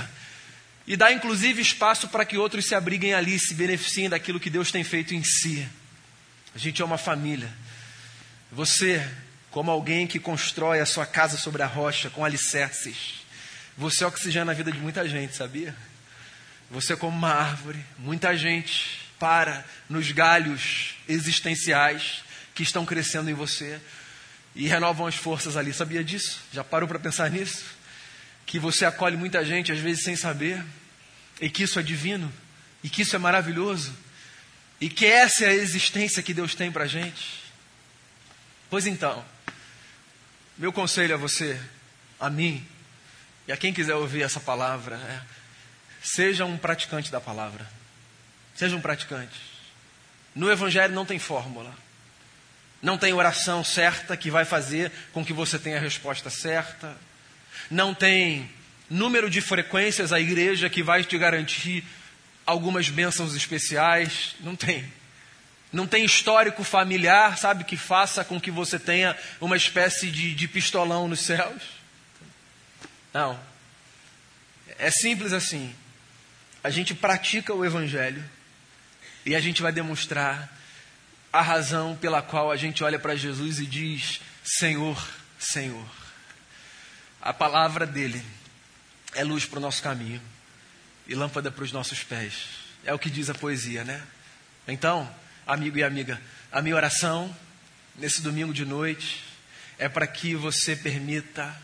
e 0.86 0.96
dá 0.96 1.12
inclusive 1.12 1.62
espaço 1.62 2.08
para 2.08 2.24
que 2.24 2.36
outros 2.36 2.66
se 2.66 2.74
abriguem 2.74 3.14
ali, 3.14 3.38
se 3.38 3.54
beneficiem 3.54 4.08
daquilo 4.08 4.40
que 4.40 4.50
Deus 4.50 4.70
tem 4.70 4.84
feito 4.84 5.14
em 5.14 5.22
si. 5.22 5.66
A 6.54 6.58
gente 6.58 6.82
é 6.82 6.84
uma 6.84 6.98
família. 6.98 7.50
Você, 8.52 9.06
como 9.50 9.70
alguém 9.70 10.06
que 10.06 10.18
constrói 10.18 10.80
a 10.80 10.86
sua 10.86 11.06
casa 11.06 11.38
sobre 11.38 11.62
a 11.62 11.66
rocha 11.66 12.10
com 12.10 12.24
alicerces, 12.24 13.20
você 13.76 14.04
oxigena 14.04 14.52
a 14.52 14.54
vida 14.54 14.70
de 14.70 14.78
muita 14.78 15.08
gente, 15.08 15.36
sabia? 15.36 15.74
Você, 16.70 16.96
como 16.96 17.16
uma 17.16 17.32
árvore, 17.32 17.84
muita 17.98 18.36
gente 18.36 19.00
para 19.18 19.64
nos 19.88 20.12
galhos 20.12 20.94
existenciais 21.08 22.22
que 22.54 22.62
estão 22.62 22.86
crescendo 22.86 23.30
em 23.30 23.34
você 23.34 23.80
e 24.54 24.66
renovam 24.66 25.06
as 25.06 25.14
forças 25.14 25.56
ali. 25.56 25.72
Sabia 25.72 26.02
disso? 26.02 26.40
Já 26.52 26.62
parou 26.62 26.88
para 26.88 26.98
pensar 26.98 27.30
nisso? 27.30 27.64
Que 28.46 28.58
você 28.58 28.84
acolhe 28.84 29.16
muita 29.16 29.44
gente, 29.44 29.72
às 29.72 29.78
vezes 29.78 30.04
sem 30.04 30.16
saber 30.16 30.64
e 31.40 31.48
que 31.48 31.62
isso 31.62 31.78
é 31.78 31.82
divino, 31.82 32.30
e 32.84 32.90
que 32.90 33.02
isso 33.02 33.16
é 33.16 33.18
maravilhoso, 33.18 33.94
e 34.80 34.88
que 34.88 35.06
essa 35.06 35.44
é 35.44 35.48
a 35.48 35.54
existência 35.54 36.22
que 36.22 36.34
Deus 36.34 36.54
tem 36.54 36.70
para 36.70 36.84
a 36.84 36.86
gente. 36.86 37.40
Pois 38.68 38.86
então, 38.86 39.24
meu 40.56 40.72
conselho 40.72 41.14
a 41.14 41.18
você, 41.18 41.58
a 42.18 42.28
mim, 42.28 42.64
e 43.50 43.52
a 43.52 43.56
quem 43.56 43.72
quiser 43.72 43.96
ouvir 43.96 44.22
essa 44.22 44.38
palavra 44.38 44.94
é: 44.94 45.20
seja 46.00 46.44
um 46.44 46.56
praticante 46.56 47.10
da 47.10 47.20
palavra. 47.20 47.66
Seja 48.54 48.76
um 48.76 48.80
praticante. 48.80 49.40
No 50.32 50.48
Evangelho 50.52 50.94
não 50.94 51.04
tem 51.04 51.18
fórmula. 51.18 51.74
Não 52.80 52.96
tem 52.96 53.12
oração 53.12 53.64
certa 53.64 54.16
que 54.16 54.30
vai 54.30 54.44
fazer 54.44 54.92
com 55.12 55.24
que 55.24 55.32
você 55.32 55.58
tenha 55.58 55.78
a 55.78 55.80
resposta 55.80 56.30
certa. 56.30 56.96
Não 57.68 57.92
tem 57.92 58.48
número 58.88 59.28
de 59.28 59.40
frequências 59.40 60.12
à 60.12 60.20
igreja 60.20 60.70
que 60.70 60.80
vai 60.80 61.02
te 61.02 61.18
garantir 61.18 61.82
algumas 62.46 62.88
bênçãos 62.88 63.34
especiais. 63.34 64.36
Não 64.38 64.54
tem. 64.54 64.92
Não 65.72 65.88
tem 65.88 66.04
histórico 66.04 66.62
familiar, 66.62 67.36
sabe, 67.36 67.64
que 67.64 67.76
faça 67.76 68.24
com 68.24 68.40
que 68.40 68.52
você 68.52 68.78
tenha 68.78 69.16
uma 69.40 69.56
espécie 69.56 70.08
de, 70.08 70.36
de 70.36 70.46
pistolão 70.46 71.08
nos 71.08 71.22
céus. 71.22 71.79
Não. 73.12 73.38
É 74.78 74.90
simples 74.90 75.32
assim. 75.32 75.74
A 76.62 76.70
gente 76.70 76.94
pratica 76.94 77.54
o 77.54 77.64
Evangelho 77.64 78.22
e 79.24 79.34
a 79.34 79.40
gente 79.40 79.62
vai 79.62 79.72
demonstrar 79.72 80.50
a 81.32 81.40
razão 81.40 81.96
pela 81.96 82.22
qual 82.22 82.50
a 82.50 82.56
gente 82.56 82.82
olha 82.82 82.98
para 82.98 83.16
Jesus 83.16 83.58
e 83.58 83.66
diz: 83.66 84.20
Senhor, 84.44 85.08
Senhor. 85.38 85.86
A 87.20 87.32
palavra 87.32 87.86
dele 87.86 88.24
é 89.14 89.24
luz 89.24 89.44
para 89.44 89.58
o 89.58 89.62
nosso 89.62 89.82
caminho 89.82 90.20
e 91.06 91.14
lâmpada 91.14 91.50
para 91.50 91.64
os 91.64 91.72
nossos 91.72 92.02
pés. 92.02 92.48
É 92.84 92.94
o 92.94 92.98
que 92.98 93.10
diz 93.10 93.28
a 93.28 93.34
poesia, 93.34 93.84
né? 93.84 94.02
Então, 94.66 95.12
amigo 95.46 95.76
e 95.78 95.84
amiga, 95.84 96.20
a 96.50 96.62
minha 96.62 96.76
oração 96.76 97.34
nesse 97.96 98.22
domingo 98.22 98.54
de 98.54 98.64
noite 98.64 99.24
é 99.78 99.88
para 99.88 100.06
que 100.06 100.34
você 100.34 100.76
permita 100.76 101.54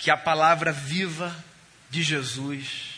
que 0.00 0.10
a 0.10 0.16
palavra 0.16 0.72
viva 0.72 1.44
de 1.90 2.02
Jesus 2.02 2.94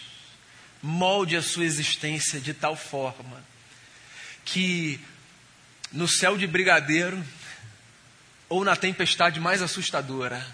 molde 0.81 1.37
a 1.37 1.43
sua 1.43 1.65
existência 1.65 2.41
de 2.41 2.55
tal 2.55 2.77
forma 2.77 3.43
que 4.45 5.01
no 5.91 6.07
céu 6.07 6.38
de 6.38 6.47
brigadeiro 6.47 7.23
ou 8.49 8.65
na 8.65 8.77
tempestade 8.77 9.41
mais 9.41 9.61
assustadora, 9.61 10.47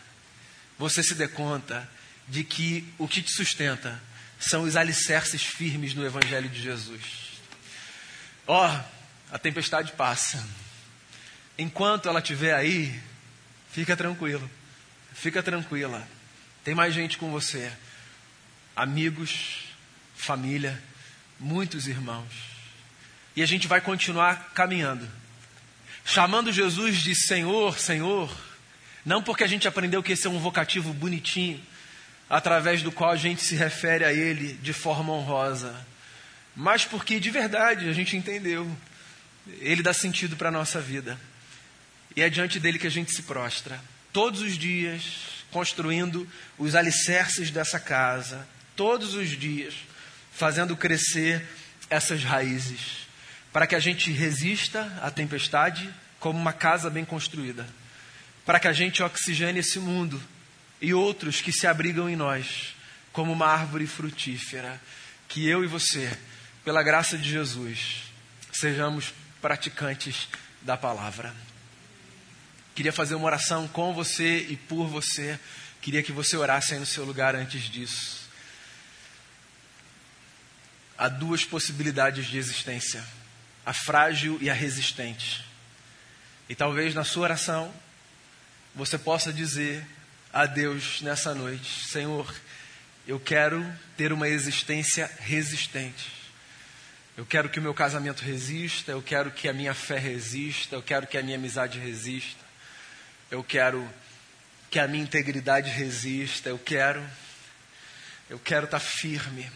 você 0.79 1.03
se 1.03 1.15
dê 1.15 1.29
conta 1.29 1.89
de 2.27 2.43
que 2.43 2.93
o 2.97 3.07
que 3.07 3.21
te 3.21 3.31
sustenta 3.31 4.01
são 4.41 4.63
os 4.63 4.75
alicerces 4.75 5.43
firmes 5.43 5.95
no 5.95 6.05
Evangelho 6.05 6.49
de 6.49 6.63
Jesus. 6.63 7.03
Ó, 8.47 8.67
oh, 8.67 9.35
a 9.35 9.39
tempestade 9.39 9.93
passa. 9.93 10.47
Enquanto 11.59 12.09
ela 12.09 12.21
estiver 12.21 12.55
aí, 12.55 12.99
fica 13.71 13.95
tranquilo, 13.95 14.51
fica 15.13 15.43
tranquila. 15.43 16.09
Tem 16.69 16.75
mais 16.75 16.93
gente 16.93 17.17
com 17.17 17.31
você, 17.31 17.73
amigos, 18.77 19.61
família, 20.15 20.79
muitos 21.41 21.89
irmãos. 21.89 22.31
E 23.35 23.43
a 23.43 23.47
gente 23.47 23.67
vai 23.67 23.81
continuar 23.81 24.51
caminhando, 24.53 25.09
chamando 26.05 26.53
Jesus 26.53 26.99
de 26.99 27.15
Senhor, 27.15 27.79
Senhor, 27.79 28.31
não 29.03 29.23
porque 29.23 29.43
a 29.43 29.47
gente 29.47 29.67
aprendeu 29.67 30.03
que 30.03 30.13
esse 30.13 30.27
é 30.27 30.31
um 30.31 30.39
vocativo 30.39 30.93
bonitinho, 30.93 31.59
através 32.29 32.83
do 32.83 32.93
qual 32.93 33.13
a 33.13 33.17
gente 33.17 33.43
se 33.43 33.57
refere 33.57 34.05
a 34.05 34.13
Ele 34.13 34.53
de 34.53 34.75
forma 34.75 35.15
honrosa, 35.15 35.75
mas 36.55 36.85
porque 36.85 37.19
de 37.19 37.31
verdade 37.31 37.89
a 37.89 37.95
gente 37.95 38.15
entendeu. 38.15 38.71
Ele 39.61 39.83
dá 39.83 39.95
sentido 39.95 40.37
para 40.37 40.51
a 40.51 40.53
nossa 40.53 40.83
vida. 40.83 41.19
E 42.15 42.21
é 42.21 42.29
diante 42.29 42.61
dele 42.61 42.79
que 42.79 42.87
a 42.87 42.91
gente 42.91 43.11
se 43.11 43.23
prostra. 43.23 43.83
Todos 44.13 44.43
os 44.43 44.59
dias, 44.59 45.38
construindo 45.51 46.29
os 46.59 46.75
alicerces 46.75 47.51
dessa 47.51 47.81
casa. 47.81 48.47
Todos 48.77 49.15
os 49.15 49.31
dias, 49.31 49.75
fazendo 50.33 50.77
crescer 50.77 51.47
essas 51.91 52.23
raízes. 52.23 53.07
Para 53.53 53.67
que 53.67 53.75
a 53.75 53.81
gente 53.81 54.11
resista 54.13 54.93
à 55.03 55.11
tempestade 55.11 55.93
como 56.21 56.39
uma 56.39 56.53
casa 56.53 56.91
bem 56.91 57.05
construída. 57.05 57.67
Para 58.45 58.61
que 58.61 58.69
a 58.69 58.73
gente 58.73 59.03
oxigene 59.03 59.61
esse 59.61 59.79
mundo 59.79 60.23
e 60.81 60.95
outros 60.95 61.41
que 61.41 61.53
se 61.53 61.67
abrigam 61.67 62.09
em 62.09 62.17
nós, 62.17 62.75
como 63.13 63.33
uma 63.33 63.47
árvore 63.47 63.87
frutífera. 63.87 64.81
Que 65.29 65.47
eu 65.47 65.65
e 65.65 65.67
você, 65.67 66.11
pela 66.65 66.83
graça 66.83 67.19
de 67.19 67.29
Jesus, 67.29 68.03
sejamos 68.53 69.13
praticantes 69.41 70.29
da 70.63 70.77
palavra. 70.77 71.35
Queria 72.79 72.93
fazer 72.93 73.17
uma 73.17 73.27
oração 73.27 73.67
com 73.67 73.93
você 73.93 74.47
e 74.49 74.57
por 74.57 74.87
você. 74.87 75.37
Queria 75.83 76.01
que 76.01 76.13
você 76.13 76.37
orasse 76.37 76.75
aí 76.75 76.79
no 76.79 76.87
seu 76.87 77.05
lugar 77.05 77.35
antes 77.35 77.63
disso. 77.63 78.29
Há 80.97 81.09
duas 81.09 81.45
possibilidades 81.45 82.27
de 82.27 82.39
existência: 82.39 83.05
a 83.67 83.73
frágil 83.73 84.39
e 84.41 84.49
a 84.49 84.55
resistente. 84.55 85.45
E 86.49 86.55
talvez 86.55 86.95
na 86.95 87.03
sua 87.03 87.25
oração 87.25 87.75
você 88.77 88.97
possa 88.97 89.33
dizer 89.33 89.85
a 90.33 90.47
Deus 90.47 91.03
nessa 91.03 91.35
noite: 91.35 91.85
Senhor, 91.89 92.33
eu 93.09 93.19
quero 93.19 93.67
ter 93.97 94.13
uma 94.13 94.29
existência 94.29 95.11
resistente. 95.19 96.13
Eu 97.17 97.27
quero 97.27 97.49
que 97.49 97.59
o 97.59 97.63
meu 97.63 97.75
casamento 97.75 98.23
resista, 98.23 98.93
eu 98.93 99.03
quero 99.03 99.33
que 99.33 99.49
a 99.49 99.53
minha 99.53 99.75
fé 99.75 99.99
resista, 99.99 100.77
eu 100.77 100.83
quero 100.83 101.09
que 101.09 101.19
a 101.19 101.23
minha 101.25 101.37
amizade 101.37 101.81
resista, 101.81 102.47
eu 103.31 103.45
quero 103.45 103.89
que 104.71 104.79
a 104.79 104.89
minha 104.89 105.03
integridade 105.03 105.71
resista, 105.71 106.49
eu 106.49 106.59
quero, 106.59 107.05
eu 108.29 108.39
quero 108.39 108.65
estar 108.65 108.81
firme 108.81 109.51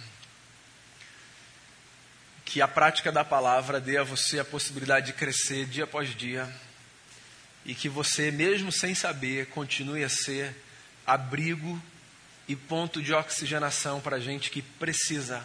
que 2.44 2.60
a 2.60 2.68
prática 2.68 3.10
da 3.10 3.24
palavra 3.24 3.80
dê 3.80 3.96
a 3.96 4.02
você 4.02 4.38
a 4.38 4.44
possibilidade 4.44 5.06
de 5.06 5.12
crescer 5.14 5.66
dia 5.66 5.84
após 5.84 6.14
dia 6.14 6.50
e 7.64 7.74
que 7.74 7.88
você, 7.88 8.30
mesmo 8.30 8.70
sem 8.70 8.94
saber, 8.94 9.46
continue 9.46 10.04
a 10.04 10.08
ser 10.08 10.54
abrigo 11.06 11.80
e 12.46 12.54
ponto 12.54 13.00
de 13.00 13.14
oxigenação 13.14 14.00
para 14.00 14.20
gente 14.20 14.50
que 14.50 14.60
precisa 14.60 15.42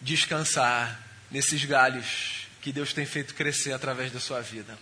descansar 0.00 1.00
nesses 1.30 1.64
galhos 1.64 2.46
que 2.60 2.72
Deus 2.72 2.92
tem 2.92 3.06
feito 3.06 3.34
crescer 3.34 3.72
através 3.72 4.12
da 4.12 4.20
sua 4.20 4.40
vida. 4.40 4.78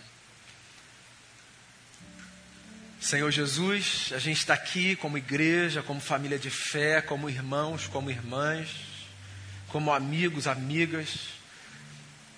Senhor 2.99 3.31
Jesus, 3.31 4.11
a 4.13 4.19
gente 4.19 4.39
está 4.39 4.53
aqui 4.53 4.95
como 4.95 5.17
igreja, 5.17 5.83
como 5.83 5.99
família 5.99 6.39
de 6.39 6.49
fé, 6.49 7.01
como 7.01 7.29
irmãos, 7.29 7.87
como 7.87 8.09
irmãs 8.09 8.95
como 9.75 9.91
amigos, 9.91 10.47
amigas. 10.47 11.09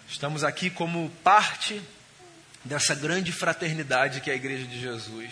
Estamos 0.10 0.44
aqui 0.44 0.72
como 0.72 1.08
parte 1.24 1.80
dessa 2.66 2.96
grande 2.96 3.32
fraternidade 3.32 4.22
que 4.22 4.32
é 4.32 4.34
a 4.34 4.36
Igreja 4.36 4.66
de 4.66 4.82
Jesus. 4.82 5.30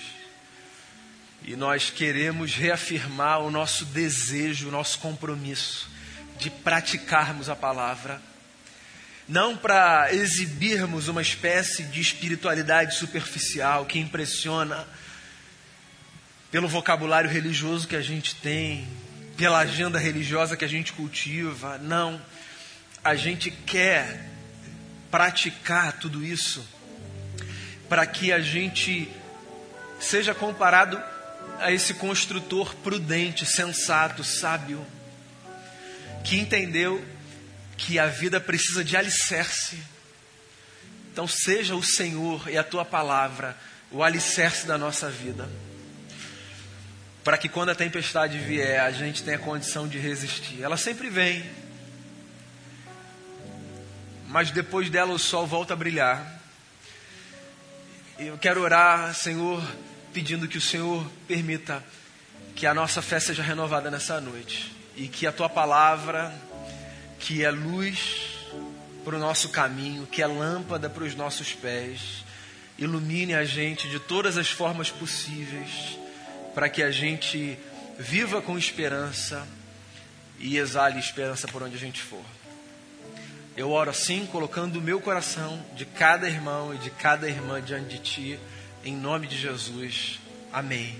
E 1.43 1.55
nós 1.55 1.89
queremos 1.89 2.53
reafirmar 2.53 3.39
o 3.39 3.49
nosso 3.49 3.85
desejo, 3.85 4.67
o 4.67 4.71
nosso 4.71 4.99
compromisso 4.99 5.89
de 6.37 6.51
praticarmos 6.51 7.49
a 7.49 7.55
palavra, 7.55 8.21
não 9.27 9.57
para 9.57 10.13
exibirmos 10.13 11.07
uma 11.07 11.23
espécie 11.23 11.85
de 11.85 11.99
espiritualidade 11.99 12.97
superficial 12.97 13.87
que 13.87 13.97
impressiona 13.97 14.87
pelo 16.51 16.67
vocabulário 16.67 17.29
religioso 17.29 17.87
que 17.87 17.95
a 17.95 18.01
gente 18.01 18.35
tem, 18.35 18.87
pela 19.35 19.59
agenda 19.59 19.99
religiosa 19.99 20.55
que 20.55 20.65
a 20.65 20.69
gente 20.69 20.93
cultiva. 20.93 21.77
Não. 21.77 22.21
A 23.03 23.15
gente 23.15 23.51
quer 23.51 24.29
praticar 25.11 25.93
tudo 25.93 26.23
isso 26.23 26.65
para 27.87 28.05
que 28.05 28.31
a 28.31 28.39
gente 28.39 29.09
seja 29.99 30.33
comparado 30.33 31.01
a 31.59 31.71
esse 31.71 31.93
construtor 31.93 32.75
prudente, 32.77 33.45
sensato, 33.45 34.23
sábio, 34.23 34.85
que 36.23 36.37
entendeu 36.37 37.03
que 37.77 37.99
a 37.99 38.07
vida 38.07 38.39
precisa 38.39 38.83
de 38.83 38.97
alicerce. 38.97 39.77
Então, 41.11 41.27
seja 41.27 41.75
o 41.75 41.83
Senhor 41.83 42.49
e 42.49 42.57
a 42.57 42.63
tua 42.63 42.83
palavra 42.83 43.55
o 43.91 44.03
alicerce 44.03 44.65
da 44.65 44.77
nossa 44.77 45.09
vida 45.09 45.47
para 47.25 47.39
que 47.39 47.49
quando 47.49 47.69
a 47.69 47.75
tempestade 47.75 48.37
vier, 48.37 48.79
a 48.79 48.91
gente 48.91 49.23
tenha 49.23 49.39
condição 49.39 49.87
de 49.87 49.97
resistir. 49.97 50.61
Ela 50.61 50.77
sempre 50.77 51.09
vem, 51.09 51.43
mas 54.27 54.51
depois 54.51 54.91
dela 54.91 55.11
o 55.11 55.17
sol 55.17 55.47
volta 55.47 55.73
a 55.73 55.75
brilhar. 55.75 56.39
Eu 58.19 58.37
quero 58.37 58.61
orar, 58.61 59.11
Senhor, 59.15 59.59
pedindo 60.13 60.47
que 60.47 60.59
o 60.59 60.61
Senhor 60.61 61.03
permita 61.27 61.83
que 62.55 62.67
a 62.67 62.75
nossa 62.75 63.01
fé 63.01 63.19
seja 63.19 63.41
renovada 63.41 63.89
nessa 63.89 64.21
noite 64.21 64.71
e 64.95 65.07
que 65.07 65.25
a 65.25 65.31
tua 65.31 65.49
palavra, 65.49 66.31
que 67.17 67.43
é 67.43 67.49
luz 67.49 68.45
para 69.03 69.15
o 69.15 69.19
nosso 69.19 69.49
caminho, 69.49 70.05
que 70.05 70.21
é 70.21 70.27
lâmpada 70.27 70.91
para 70.91 71.03
os 71.03 71.15
nossos 71.15 71.53
pés, 71.53 72.23
ilumine 72.77 73.33
a 73.33 73.43
gente 73.43 73.89
de 73.89 73.99
todas 73.99 74.37
as 74.37 74.51
formas 74.51 74.91
possíveis 74.91 76.04
para 76.55 76.69
que 76.69 76.81
a 76.81 76.89
gente 76.89 77.59
viva 77.99 78.41
com 78.41 78.57
esperança 78.57 79.45
e 80.39 80.57
exale 80.57 80.97
esperança 80.97 81.47
por 81.47 81.61
onde 81.61 81.75
a 81.75 81.79
gente 81.79 82.01
for. 82.01 82.23
Eu 83.57 83.71
oro 83.71 83.89
assim, 83.89 84.25
colocando 84.25 84.77
o 84.77 84.81
meu 84.81 84.99
coração 84.99 85.63
de 85.75 85.85
cada 85.85 86.27
irmão 86.27 86.73
e 86.73 86.77
de 86.77 86.89
cada 86.89 87.27
irmã 87.27 87.61
diante 87.61 87.89
de 87.89 87.99
Ti, 87.99 88.39
em 88.83 88.95
nome 88.95 89.27
de 89.27 89.37
Jesus. 89.37 90.19
Amém. 90.51 90.95